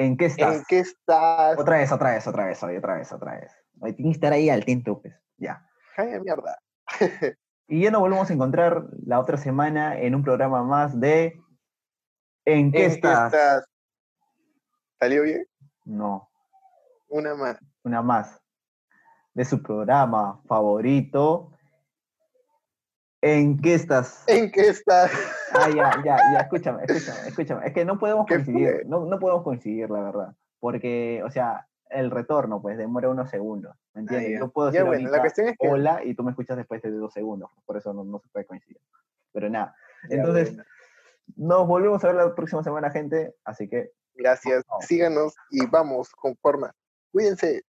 ¿En 0.00 0.16
qué 0.16 0.26
estás? 0.26 0.56
¿En 0.56 0.64
qué 0.66 0.78
estás? 0.78 1.58
Otra 1.58 1.76
vez, 1.76 1.92
otra 1.92 2.12
vez, 2.12 2.26
otra 2.26 2.46
vez, 2.46 2.62
hoy, 2.62 2.74
otra 2.78 2.94
vez, 2.94 3.12
otra 3.12 3.38
vez. 3.38 3.52
Hoy 3.80 3.92
tienes 3.92 4.14
que 4.14 4.16
estar 4.16 4.32
ahí 4.32 4.48
al 4.48 4.64
tinto, 4.64 5.02
pues. 5.02 5.14
Ya. 5.36 5.68
Ay, 5.94 6.18
mierda. 6.20 6.58
y 7.68 7.82
ya 7.82 7.90
nos 7.90 8.00
volvemos 8.00 8.30
a 8.30 8.32
encontrar 8.32 8.86
la 9.04 9.20
otra 9.20 9.36
semana 9.36 9.98
en 10.00 10.14
un 10.14 10.22
programa 10.22 10.62
más 10.62 10.98
de 10.98 11.38
¿En 12.46 12.72
qué, 12.72 12.86
¿En 12.86 12.90
estás? 12.92 13.30
qué 13.30 13.36
estás? 13.36 13.64
¿Salió 14.98 15.22
bien? 15.22 15.46
No, 15.84 16.30
Una 17.08 17.34
más. 17.34 17.58
una 17.84 18.00
más. 18.00 18.40
De 19.34 19.44
su 19.44 19.62
programa 19.62 20.40
favorito. 20.48 21.52
¿En 23.20 23.60
qué 23.60 23.74
estás? 23.74 24.24
¿En 24.28 24.50
qué 24.50 24.68
estás? 24.68 25.10
Ah, 25.52 25.68
ya, 25.68 25.90
ya, 26.04 26.16
ya, 26.32 26.40
escúchame, 26.40 26.84
escúchame, 26.84 27.28
escúchame. 27.28 27.66
Es 27.66 27.72
que 27.72 27.84
no 27.84 27.98
podemos 27.98 28.26
¿Qué 28.26 28.34
coincidir, 28.34 28.86
no, 28.86 29.04
no 29.06 29.18
podemos 29.18 29.42
coincidir, 29.42 29.90
la 29.90 30.00
verdad. 30.00 30.34
Porque, 30.58 31.22
o 31.24 31.30
sea, 31.30 31.66
el 31.88 32.10
retorno, 32.10 32.62
pues, 32.62 32.78
demora 32.78 33.08
unos 33.08 33.30
segundos. 33.30 33.74
¿Me 33.94 34.02
entiendes? 34.02 34.36
Ah. 34.36 34.40
Yo 34.40 34.50
puedo 34.50 34.70
decir 34.70 34.86
bueno, 34.86 35.10
la 35.10 35.20
cuestión 35.20 35.48
es 35.48 35.56
que- 35.58 35.68
hola 35.68 36.04
y 36.04 36.14
tú 36.14 36.22
me 36.22 36.30
escuchas 36.30 36.56
después 36.56 36.82
de 36.82 36.90
dos 36.90 37.12
segundos. 37.12 37.50
Por 37.66 37.76
eso 37.76 37.92
no, 37.92 38.04
no 38.04 38.20
se 38.20 38.28
puede 38.28 38.46
coincidir. 38.46 38.80
Pero 39.32 39.48
nada. 39.48 39.74
Ya, 40.08 40.16
Entonces, 40.16 40.54
bueno. 40.54 40.64
nos 41.36 41.66
volvemos 41.66 42.02
a 42.04 42.06
ver 42.08 42.16
la 42.16 42.34
próxima 42.34 42.62
semana, 42.62 42.90
gente. 42.90 43.34
Así 43.44 43.68
que 43.68 43.92
Gracias. 44.14 44.64
No. 44.68 44.80
Síganos 44.86 45.34
y 45.50 45.66
vamos 45.66 46.10
con 46.10 46.36
forma. 46.36 46.74
Cuídense. 47.12 47.62